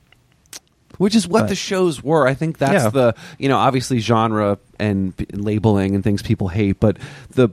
[0.97, 2.27] which is what But- the shows were.
[2.27, 2.89] I think that's Yeah.
[2.89, 6.97] the you know obviously genre and labeling and things people hate, but
[7.31, 7.49] the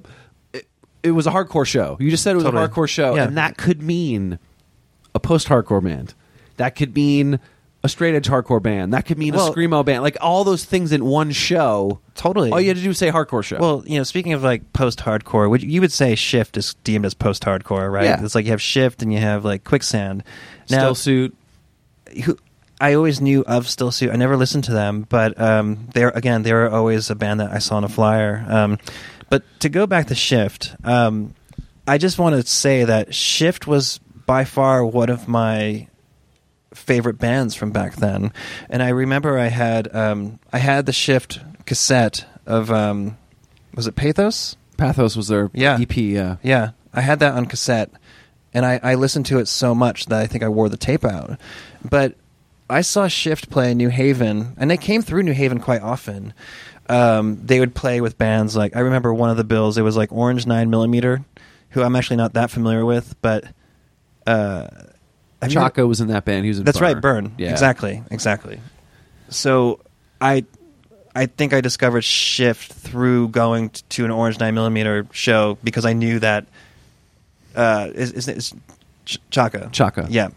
[0.52, 0.66] it,
[1.02, 1.96] it was a hardcore show.
[2.00, 2.64] You just said it was Totally.
[2.64, 3.24] a hardcore show, Yeah.
[3.24, 4.38] and that could mean
[5.14, 6.12] a post-hardcore band.
[6.58, 7.38] That could mean
[7.84, 8.92] a straight edge hardcore band.
[8.92, 10.02] That could mean Well- a screamo band.
[10.02, 12.00] Like all those things in one show.
[12.14, 12.50] Totally.
[12.50, 13.58] All you had to do was say hardcore show.
[13.58, 17.14] Well, you know, speaking of like post-hardcore, would you would say Shift is deemed as
[17.14, 18.04] post-hardcore, right?
[18.06, 18.22] Yeah.
[18.24, 20.24] It's like you have Shift and you have like Quicksand.
[20.68, 21.36] Now, still suit.
[22.24, 22.36] who,
[22.80, 24.10] I always knew of Still Suit.
[24.10, 27.50] I never listened to them, but um, they're again they were always a band that
[27.52, 28.44] I saw on a flyer.
[28.48, 28.78] Um,
[29.30, 31.34] but to go back to Shift, um,
[31.86, 35.88] I just want to say that Shift was by far one of my
[36.74, 38.32] favorite bands from back then,
[38.68, 43.16] and I remember I had um, I had the Shift cassette of um,
[43.74, 44.56] was it Pathos?
[44.76, 45.78] Pathos was their Yeah.
[45.80, 45.96] EP.
[45.96, 46.36] Yeah.
[46.42, 47.90] Yeah, I had that on cassette,
[48.54, 51.04] and I, I listened to it so much that I think I wore the tape
[51.04, 51.38] out.
[51.88, 52.14] But
[52.70, 56.32] I saw Shift play in New Haven, and they came through New Haven quite often.
[56.90, 59.76] Um, they would play with bands like I remember one of the bills.
[59.78, 61.24] It was like Orange Nine Millimeter,
[61.70, 63.44] who I'm actually not that familiar with, but
[64.26, 64.68] uh,
[65.46, 66.44] have Chaka was in that band.
[66.44, 66.94] He was in that's Burn.
[66.94, 67.34] right, Burn.
[67.38, 67.50] Yeah.
[67.50, 68.60] Exactly, exactly.
[69.28, 69.80] So
[70.20, 70.44] I
[71.14, 75.84] I think I discovered Shift through going t- to an Orange Nine Millimeter show because
[75.84, 76.46] I knew that
[77.54, 78.54] uh, is is, is
[79.04, 80.06] Ch- Chaka Chaka.
[80.10, 80.28] yeah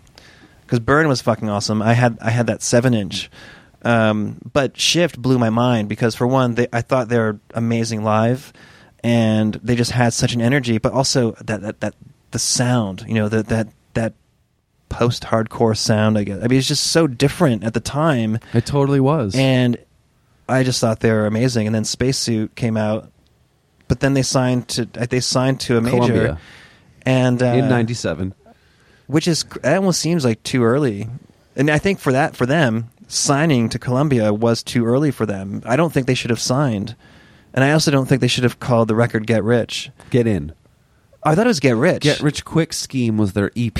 [0.71, 1.81] because Burn was fucking awesome.
[1.81, 3.29] I had I had that seven inch.
[3.83, 8.03] Um, but Shift blew my mind because for one, they, I thought they were amazing
[8.03, 8.53] live,
[9.03, 10.77] and they just had such an energy.
[10.77, 11.95] But also that that, that
[12.31, 13.67] the sound, you know, that that
[14.91, 16.17] post hardcore sound.
[16.17, 19.33] I guess I mean it's just so different at the time, It totally was.
[19.35, 19.77] and
[20.49, 21.65] I just thought they were amazing.
[21.65, 23.09] And then Spacesuit came out,
[23.87, 26.39] but then they signed to they signed to a major, Columbia.
[27.05, 28.33] and uh, in '97.
[29.07, 31.07] which is that almost seems like too early.
[31.55, 35.61] And I think for that for them signing to Columbia was too early for them.
[35.65, 36.95] I don't think they should have signed,
[37.53, 40.53] and I also don't think they should have called the record "Get Rich." Get in.
[41.23, 43.75] I thought it was "Get Rich." Get Rich Quick Scheme was their EP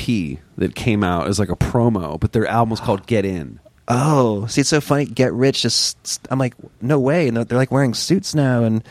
[0.58, 3.58] that came out as like a promo, but their album was called Get In.
[3.88, 5.04] Oh, see, it's so funny.
[5.06, 7.28] "Get Rich" just I'm like, no way.
[7.28, 8.82] And they're, they're like wearing suits now, and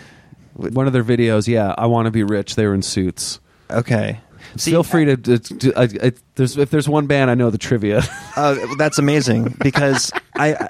[0.53, 2.55] One of their videos, yeah, I want to be rich.
[2.55, 3.39] They were in suits.
[3.69, 4.19] okay.
[4.57, 5.15] See, Feel free to.
[5.17, 8.01] to, to I, I, there's if there's one band I know the trivia.
[8.35, 10.69] Uh, that's amazing because I,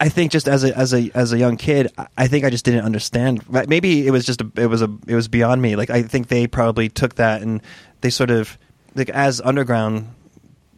[0.00, 2.64] I think just as a as a as a young kid, I- think I just
[2.64, 3.42] didn't understand.
[3.50, 5.76] Maybe it was just a, it was a it was beyond me.
[5.76, 7.60] Like I think they probably took that and
[8.00, 8.58] they sort of
[8.94, 10.14] like as underground.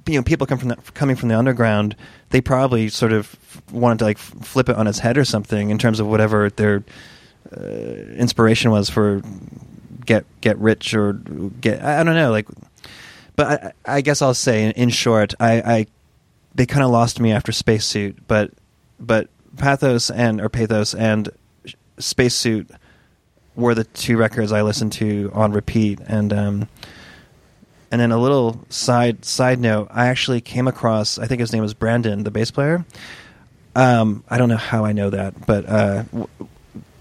[0.06, 1.94] You know, people come from the, coming from the underground.
[2.30, 3.36] They probably sort of
[3.70, 6.82] wanted to like flip it on its head or something in terms of whatever their
[7.54, 9.22] uh, inspiration was for
[10.06, 11.82] get get rich or get.
[11.84, 12.30] I, I don't know.
[12.30, 12.48] Like,
[13.36, 15.86] but I, I guess I'll say in, in short, I, I
[16.54, 18.50] they kind of lost me after Spacesuit, but
[19.00, 21.28] but Pathos and or Pathos and
[21.98, 22.70] Spacesuit
[23.56, 26.68] were the two records I listened to on repeat, and um,
[27.90, 31.62] and then a little side side note, I actually came across I think his name
[31.62, 32.84] was Brandon, the bass player.
[33.74, 35.62] Um, I don't know how I know that, but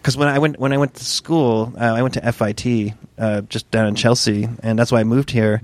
[0.01, 3.41] because when I went when I went to school, uh, I went to FIT uh,
[3.41, 5.61] just down in Chelsea, and that's why I moved here.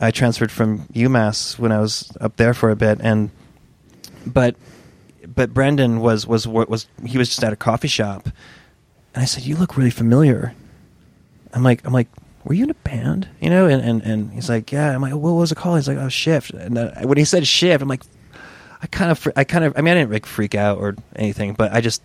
[0.00, 3.30] I transferred from UMass when I was up there for a bit, and
[4.26, 4.56] but
[5.34, 8.26] but Brendan was was was he was just at a coffee shop,
[9.14, 10.54] and I said, "You look really familiar."
[11.54, 12.08] I'm like, I'm like,
[12.44, 13.28] were you in a band?
[13.40, 14.94] You know, and and, and he's like, yeah.
[14.94, 15.78] I'm like, what was it called?
[15.78, 16.50] He's like, oh, Shift.
[16.50, 18.02] And uh, when he said Shift, I'm like,
[18.80, 21.54] I kind of, I kind of, I mean, I didn't like freak out or anything,
[21.54, 22.02] but I just,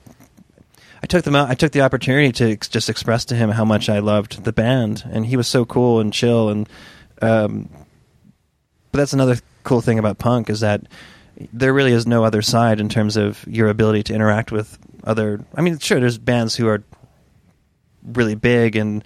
[1.01, 1.49] I took them out.
[1.49, 4.53] I took the opportunity to ex- just express to him how much I loved the
[4.53, 6.49] band, and he was so cool and chill.
[6.49, 6.69] And
[7.21, 7.69] um,
[8.91, 10.82] but that's another cool thing about punk is that
[11.54, 15.40] there really is no other side in terms of your ability to interact with other.
[15.56, 16.84] I mean, sure, there's bands who are
[18.04, 19.04] really big, and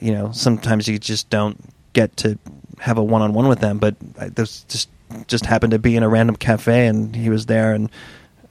[0.00, 1.58] you know sometimes you just don't
[1.92, 2.38] get to
[2.80, 3.78] have a one on one with them.
[3.78, 4.88] But I, there's just
[5.26, 7.90] just happened to be in a random cafe, and he was there, and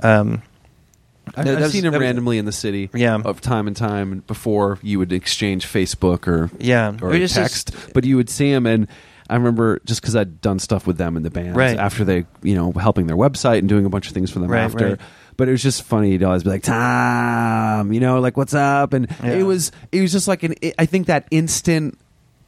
[0.02, 0.41] um,
[1.36, 3.16] I've, I've was- seen him was- randomly in the city, Yeah.
[3.24, 8.06] of time and time before you would exchange Facebook or yeah, or text, just- but
[8.06, 8.88] you would see him and.
[9.30, 11.78] I remember just because I'd done stuff with them in the band Right.
[11.78, 14.49] after they, you know, helping their website and doing a bunch of things for them
[14.49, 14.89] Right, after.
[14.91, 14.99] right.
[15.36, 18.93] But it was just funny to always be like, Tom, you know, like what's up?
[18.93, 19.34] And Yeah.
[19.34, 20.55] it was, it was just like an.
[20.80, 21.97] I think that instant,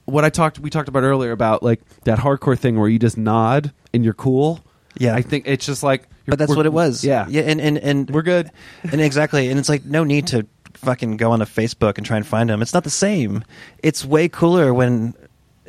[0.06, 3.18] what I talked, we talked about earlier about like that hardcore thing where you just
[3.18, 4.62] nod and you're cool.
[4.98, 5.16] Yeah.
[5.16, 7.04] I think it's just like, but that's what it was.
[7.04, 8.52] Yeah, yeah, and and and we're good.
[8.92, 12.26] and exactly, and it's like no need to fucking go onto Facebook and try and
[12.26, 12.62] find them.
[12.62, 13.44] It's not the same.
[13.82, 15.14] It's way cooler when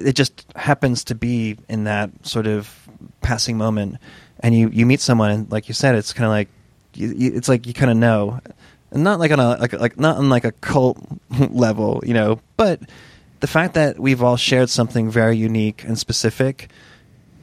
[0.00, 2.88] it just happens to be in that sort of
[3.20, 3.96] passing moment,
[4.40, 6.48] and you you meet someone, and like you said, it's kind of like
[6.94, 8.40] you, you, it's like you kind of know,
[8.90, 10.98] and not like on a like like not on like a cult
[11.50, 12.80] level, you know, but
[13.40, 16.70] the fact that we've all shared something very unique and specific,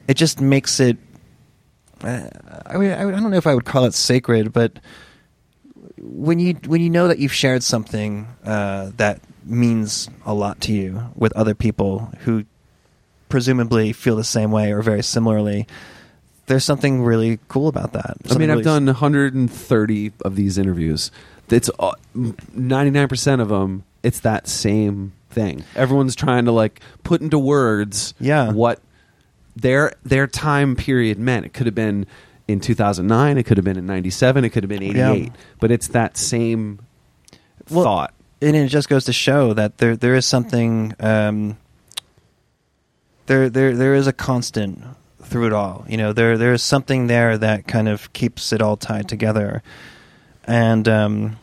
[0.06, 0.96] it just makes it.
[2.02, 2.28] Uh,
[2.64, 4.78] I, mean, I don't know if I would call it sacred, but
[6.00, 10.72] when you when you know that you've shared something uh, that means a lot to
[10.72, 12.44] you with other people who
[13.28, 15.66] presumably feel the same way or very similarly,
[16.46, 18.16] there's something really cool about that.
[18.30, 21.10] I mean, I've done 130 of these interviews.
[21.50, 23.84] It's uh, 99% of them.
[24.02, 25.64] It's that same thing.
[25.74, 28.52] Everyone's trying to like put into words, Yeah.
[28.52, 28.80] what
[29.56, 31.44] their their time period meant.
[31.46, 32.06] It could have been
[32.46, 33.36] in 2009.
[33.38, 34.44] It could have been in 97.
[34.44, 35.22] It could have been 88.
[35.24, 35.28] Yeah.
[35.60, 36.78] But it's that same
[37.70, 38.14] Well, thought.
[38.40, 41.56] And it just goes to show that there there is something um,
[43.26, 44.82] there there there is a constant
[45.22, 45.84] through it all.
[45.88, 49.62] You know, there there is something there that kind of keeps it all tied together.
[50.44, 51.36] And um,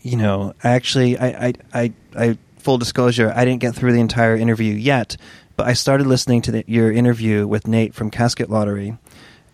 [0.00, 4.36] you know, actually I, I I I full disclosure, I didn't get through the entire
[4.36, 5.16] interview yet,
[5.56, 8.96] but I started listening to the, your interview with Nate from Casket Lottery,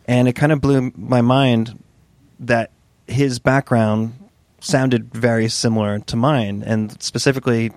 [0.07, 1.82] and it kind of blew my mind
[2.41, 2.70] that
[3.07, 4.27] his background
[4.61, 7.72] sounded very similar to mine, and specifically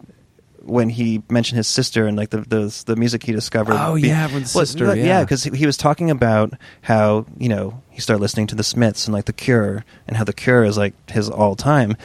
[0.64, 3.76] when he mentioned his sister and like the the, the music he discovered.
[3.78, 5.24] Oh, yeah, with sister, well, yeah.
[5.24, 9.14] because he was talking about how you know he started listening to the Smiths and
[9.14, 11.96] like the Cure, and how the Cure is like his all time.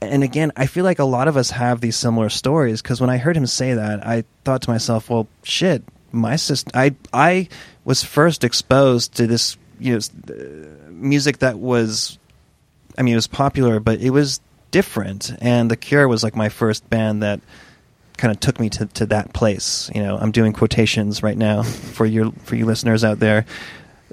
[0.00, 3.08] And again, I feel like a lot of us have these similar stories because when
[3.08, 5.82] I heard him say that, I thought to myself, "Well, shit,
[6.14, 6.70] my sister.
[6.74, 7.48] I I
[7.84, 9.98] was first exposed to this, you know,
[10.28, 12.18] uh, music that was,
[12.96, 14.40] I mean, it was popular, but it was
[14.70, 15.32] different.
[15.40, 17.40] And The Cure was like my first band that
[18.16, 19.90] kind of took me to, to that place.
[19.94, 21.62] You know, I'm doing quotations right now
[21.94, 23.46] for your for you listeners out there.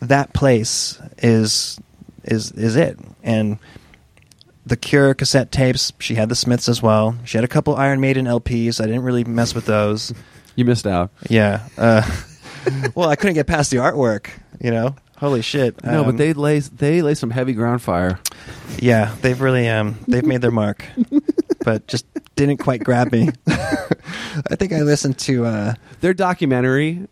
[0.02, 1.80] That place is
[2.24, 3.00] is is it.
[3.24, 3.60] And
[4.66, 5.92] the Cure cassette tapes.
[6.00, 7.18] She had the Smiths as well.
[7.26, 8.80] She had a couple Iron Maiden LPs.
[8.80, 10.14] I didn't really mess with those.
[10.54, 11.12] You missed out.
[11.30, 11.66] Yeah.
[11.78, 12.04] Uh,
[12.96, 14.32] well, I couldn't get past the artwork.
[14.60, 14.96] You know.
[15.22, 15.82] Holy shit.
[15.86, 18.20] no, Um, but they lay they lay some heavy ground fire.
[18.80, 20.84] Yeah, they've really um they've made their mark,
[21.64, 22.06] but just
[22.36, 23.30] didn't quite grab me.
[23.48, 27.08] I think I listened to uh Their documentary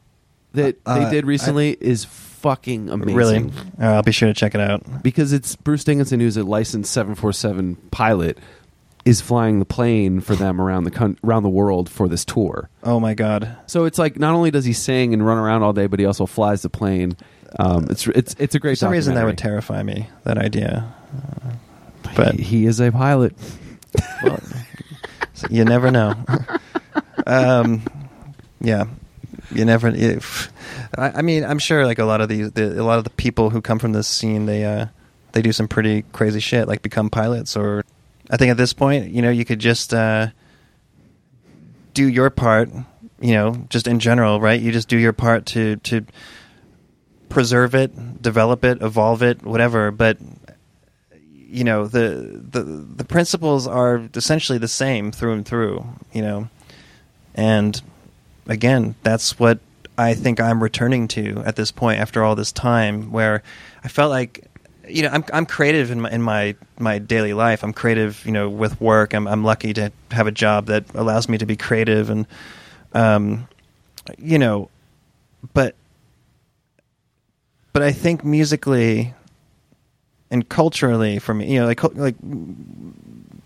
[0.53, 3.15] that Uh, they did recently is fucking amazing.
[3.15, 3.51] really.
[3.79, 4.81] Uh, I'll be sure to check it out.
[5.03, 8.37] because it's Bruce Dickinson, who's a licensed 747 pilot,
[9.05, 12.69] is flying the plane for them around the coun- around the world for this tour.
[12.83, 13.55] Oh my god.
[13.67, 16.05] So it's like not only does he sing and run around all day, but he
[16.05, 17.15] also flies the plane.
[17.57, 18.73] Um, it's it's it's a great.
[18.73, 20.07] For some reason that would terrify me.
[20.23, 20.93] That idea.
[21.15, 21.51] Uh,
[22.15, 23.35] but he, he is a pilot.
[24.23, 24.39] well,
[25.49, 26.13] you never know.
[27.25, 27.83] um,
[28.61, 28.85] yeah,
[29.51, 29.87] you never.
[29.87, 30.51] If,
[30.97, 33.09] I, I mean, I'm sure like a lot of these, the, a lot of the
[33.11, 34.87] people who come from this scene, they uh,
[35.31, 37.55] they do some pretty crazy shit, like become pilots.
[37.55, 37.83] Or
[38.29, 40.27] I think at this point, you know, you could just uh,
[41.93, 42.69] do your part.
[43.21, 44.61] You know, just in general, right?
[44.61, 46.05] You just do your part to to
[47.29, 49.91] preserve it, develop it, evolve it, whatever.
[49.91, 50.17] But
[51.49, 55.83] you know the the the principles are essentially the same through and through
[56.13, 56.47] you know
[57.33, 57.81] and
[58.47, 59.59] again that's what
[59.97, 63.41] i think i'm returning to at this point after all this time where
[63.83, 64.45] i felt like
[64.87, 68.31] you know i'm i'm creative in my in my my daily life i'm creative you
[68.31, 71.55] know with work i'm i'm lucky to have a job that allows me to be
[71.55, 72.27] creative and
[72.93, 73.47] um
[74.19, 74.69] you know
[75.53, 75.75] but
[77.79, 79.13] but i think musically
[80.31, 82.15] and culturally for me, you know, like like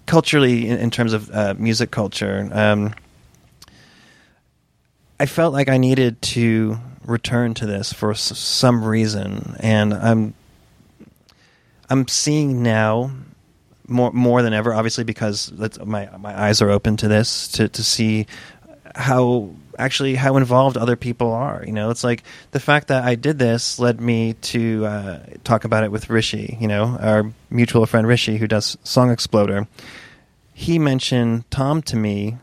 [0.05, 2.93] culturally in, in terms of uh, music culture, um,
[5.19, 10.33] I felt like I needed to return to this for s- some reason, and I'm
[11.89, 13.11] I'm seeing now
[13.87, 15.51] more more than ever, obviously, because
[15.85, 18.27] my my eyes are open to this to to see
[18.95, 21.63] how actually how involved other people are.
[21.65, 25.65] You know, it's like the fact that I did this led me to uh, talk
[25.65, 26.59] about it with Hrishi.
[26.59, 29.67] You know, our mutual friend Hrishi, who does Song Exploder.
[30.53, 32.37] He mentioned Tom to me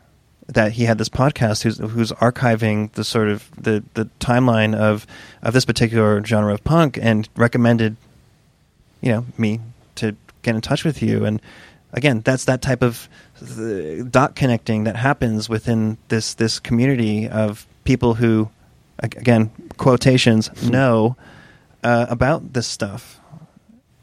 [0.47, 5.07] that he had this podcast who's who's archiving the sort of the the timeline of
[5.41, 7.95] of this particular genre of punk and recommended
[8.99, 9.59] you know me
[9.95, 11.41] to get in touch with you and
[11.93, 13.07] again that's that type of
[14.09, 18.49] dot connecting that happens within this this community of people who
[18.99, 21.15] again quotations know
[21.83, 23.19] uh, about this stuff.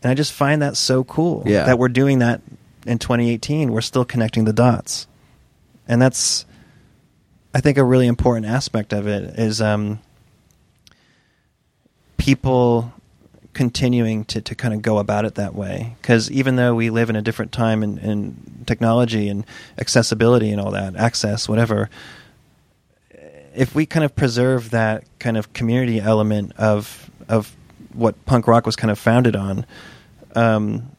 [0.03, 1.65] And i just find that so cool Yeah.
[1.67, 2.41] that we're doing that
[2.87, 5.07] in 2018 we're still connecting the dots.
[5.87, 6.45] And that's
[7.55, 10.01] i think a really important aspect of it is um,
[12.17, 12.93] people
[13.59, 17.11] continuing to, to kind of go about it that way because even though we live
[17.11, 19.45] in a different time in, in technology and
[19.79, 21.91] accessibility and all that access whatever
[23.57, 27.57] if we kind of preserve that kind of community element of of
[27.95, 29.67] what punk rock was kind of founded on
[30.37, 30.93] um,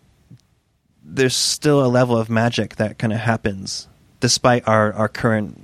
[1.01, 3.87] there's still a level of magic that kind of happens
[4.19, 5.57] despite our our current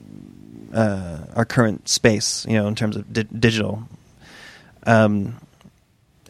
[0.73, 3.83] uh, our current space, you know, in terms of di- digital.
[4.85, 5.35] Um,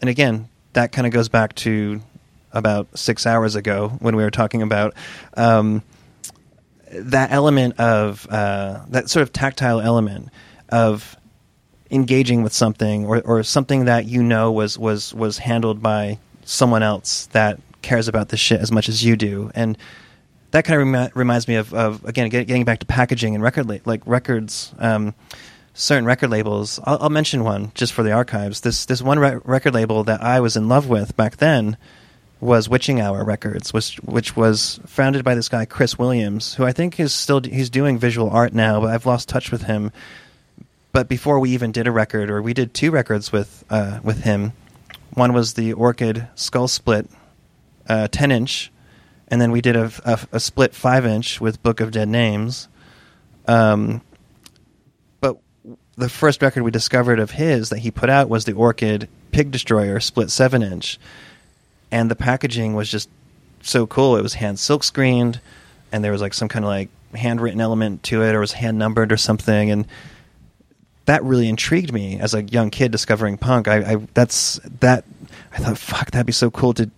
[0.00, 2.02] and again, that kind of goes back to
[2.52, 4.94] about six hours ago when we were talking about
[5.34, 5.82] um,
[6.92, 10.28] that element of uh, that sort of tactile element
[10.68, 11.16] of
[11.90, 16.82] engaging with something or, or something that you know was was was handled by someone
[16.82, 19.50] else that cares about this shit as much as you do.
[19.54, 19.78] And
[20.50, 23.42] that kind of remi- reminds me of, of again get, getting back to packaging and
[23.42, 25.14] record la- like records um,
[25.78, 29.38] certain record labels I'll, I'll mention one just for the archives this this one re-
[29.44, 31.76] record label that I was in love with back then
[32.40, 36.72] was Witching Hour Records, which which was founded by this guy Chris Williams, who I
[36.72, 39.92] think is still he's doing visual art now, but I've lost touch with him.
[40.92, 44.22] But before we even did a record, or we did two records with uh, with
[44.22, 44.52] him,
[45.14, 47.08] one was the Orchid Skull Split,
[47.88, 48.70] uh, ten inch,
[49.28, 52.68] and then we did a, a, a split five inch with Book of Dead Names.
[53.48, 54.02] Um,
[55.96, 59.50] the first record we discovered of his that he put out was the Orchid Pig
[59.50, 60.98] Destroyer split seven inch,
[61.90, 63.08] and the packaging was just
[63.62, 64.16] so cool.
[64.16, 65.40] It was hand silk screened,
[65.92, 68.78] and there was like some kind of like handwritten element to it, or was hand
[68.78, 69.86] numbered or something, and
[71.06, 73.68] that really intrigued me as a young kid discovering punk.
[73.68, 75.04] I, I that's that
[75.52, 76.90] I thought, fuck, that'd be so cool to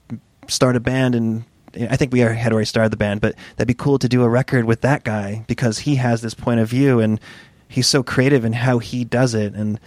[0.48, 1.44] start a band and.
[1.78, 4.28] I think we had already started the band, but that'd be cool to do a
[4.28, 7.20] record with that guy because he has this point of view and
[7.68, 9.54] he's so creative in how he does it.
[9.54, 9.78] And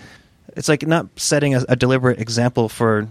[0.56, 3.08] it's like not setting a, a deliberate example for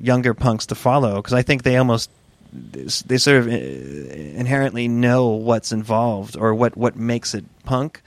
[0.00, 2.10] younger punks to follow because I think they almost
[2.52, 8.00] they sort of uh, inherently know what's involved or what what makes it punk.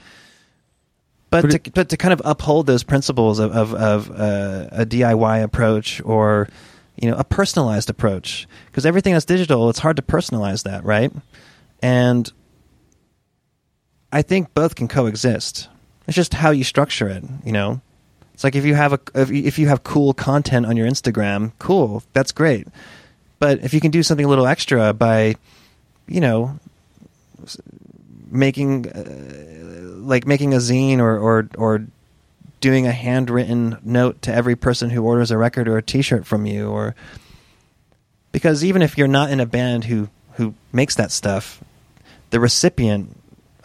[1.30, 4.68] But, But to, it- but to kind of uphold those principles of of, of uh,
[4.72, 6.50] a DIY approach or
[7.00, 11.12] you know a personalized approach because everything that's digital it's hard to personalize that right
[11.82, 12.32] and
[14.12, 15.70] I think both can coexist.
[16.08, 17.82] It's just how you structure it, you know.
[18.34, 22.02] It's like if you have a if you, have cool content on your Instagram, cool,
[22.14, 22.68] that's great.
[23.38, 25.36] But if you can do something a little extra by,
[26.08, 26.60] you know,
[28.32, 31.86] making uh, like making a zine or or or
[32.62, 36.46] doing a handwritten note to every person who orders a record or a T-shirt from
[36.46, 36.96] you, or
[38.32, 41.64] because even if you're not in a band who who makes that stuff,
[42.32, 43.16] the recipient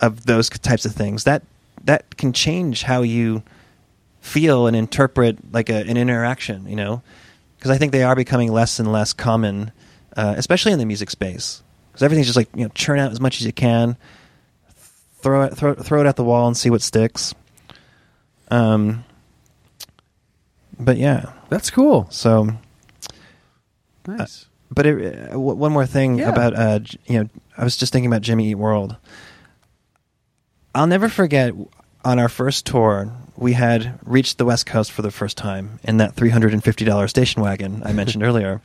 [0.00, 1.42] of those types of things that
[1.86, 3.42] that can change how you
[4.20, 7.02] feel and interpret like a, an interaction you know
[7.56, 9.70] because i think they are becoming less and less common
[10.16, 13.20] uh, especially in the music space because everything's just like you know churn out as
[13.20, 13.96] much as you can
[15.20, 17.34] throw it throw, throw it at the wall and see what sticks
[18.50, 19.04] um
[20.78, 22.06] but yeah That's cool.
[22.10, 22.48] so
[24.06, 24.46] Nice.
[24.70, 26.28] but it, uh, w- one more thing Yeah.
[26.30, 28.96] about uh, you know, I was just thinking about Jimmy Eat World.
[30.76, 31.54] I'll never forget
[32.04, 35.96] on our first tour, we had reached the West Coast for the first time in
[35.96, 38.60] that three hundred and fifty dollars station wagon I mentioned earlier.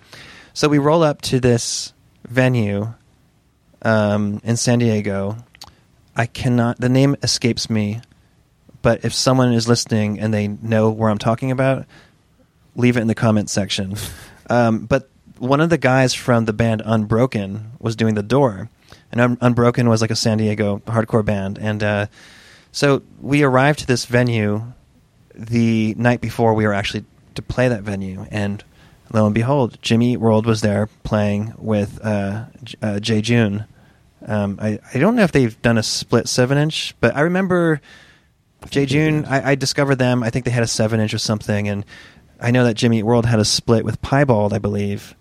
[0.54, 1.94] So we roll up to this
[2.28, 2.94] venue
[3.84, 5.38] um, in San Diego.
[6.14, 6.82] I cannot.
[6.82, 8.02] The name escapes me,
[8.82, 11.86] but if someone is listening and they know where I'm talking about,
[12.76, 13.96] leave it in the comments section.
[14.50, 18.70] Um, but one of the guys from the band Unbroken was doing the door,
[19.12, 22.06] and Un- Unbroken was like a San Diego hardcore band, and uh,
[22.72, 24.64] so we arrived to this venue
[25.36, 27.06] the night before we were actually
[27.36, 28.64] to play that venue, and
[29.14, 33.66] lo and behold, Jimmy World was there playing with uh, J- uh, Jejune.
[34.26, 37.82] Um, I I don't know if they've done a split seven inch, but I remember
[38.70, 39.26] Jejune.
[39.26, 40.24] I, I discovered them.
[40.24, 41.86] I think they had a seven inch or something, and
[42.40, 44.54] I know that Jimmy Eat World had a split with Piebald.
[44.54, 45.16] I believe.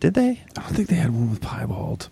[0.00, 0.42] Did they?
[0.56, 2.08] I don't think they had one with Piebald.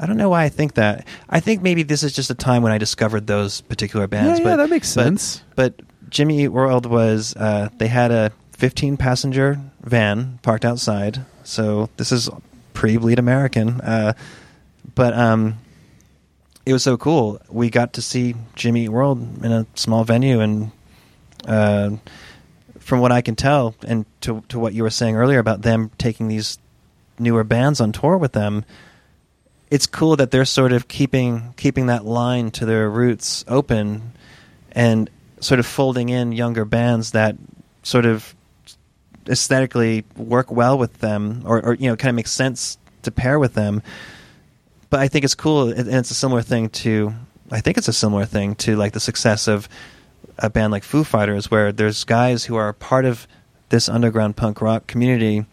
[0.00, 1.06] I don't know why I think that.
[1.28, 4.38] I think maybe this is just a time when I discovered those particular bands.
[4.38, 5.42] Yeah, but, yeah, that makes but- sense.
[5.54, 5.74] But,
[6.08, 11.24] Jimmy Eat World was uh, they had a 15 passenger van parked outside.
[11.44, 12.28] So this is
[12.74, 13.80] pre Bleed American.
[13.80, 14.14] Uh,
[14.94, 15.58] but um,
[16.66, 17.40] it was so cool.
[17.48, 20.72] We got to see Jimmy Eat World in a small venue, and
[21.46, 21.90] uh,
[22.78, 25.90] from what I can tell, and to to what you were saying earlier about them
[25.96, 26.58] taking these
[27.18, 28.64] newer bands on tour with them,
[29.70, 34.12] it's cool that they're sort of keeping keeping that line to their roots open
[34.72, 35.08] and
[35.40, 37.36] sort of folding in younger bands that
[37.82, 38.34] sort of
[39.28, 43.38] aesthetically work well with them or, or you know kind of makes sense to pair
[43.38, 43.82] with them.
[44.90, 47.14] But i think it's cool and it's a similar thing to
[47.52, 49.68] i think it's a similar thing to like the success of
[50.38, 53.28] a band like foo fighters where there's guys who are part of
[53.68, 55.46] this underground punk rock community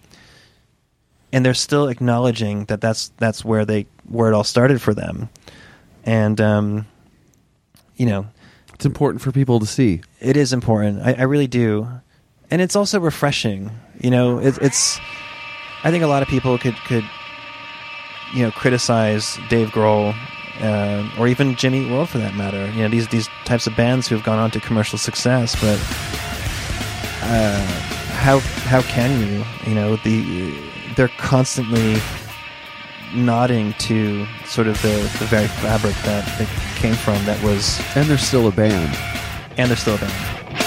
[1.32, 5.30] and they're still acknowledging that that's that's where they where it all started for them
[6.04, 6.86] and um
[7.96, 8.26] you know
[8.76, 10.02] It's important for people to see.
[10.20, 11.02] it is important.
[11.02, 11.88] I, I really do,
[12.52, 13.72] and it's also refreshing.
[14.00, 15.00] You know, it, it's.
[15.84, 17.04] I think a lot of people could could,
[18.36, 20.14] you know, criticize Dave Grohl,
[20.62, 22.70] uh, or even Jimmy Eat World for that matter.
[22.72, 25.80] You know, these these types of bands who have gone on to commercial success, but
[27.24, 27.66] uh,
[28.22, 28.40] how
[28.70, 29.44] how can you?
[29.66, 30.54] You know, the
[30.96, 31.96] they're constantly
[33.14, 34.90] nodding to sort of the,
[35.20, 38.96] the very fabric that it came from that was And they're still a band.
[39.58, 40.67] and they're still a band.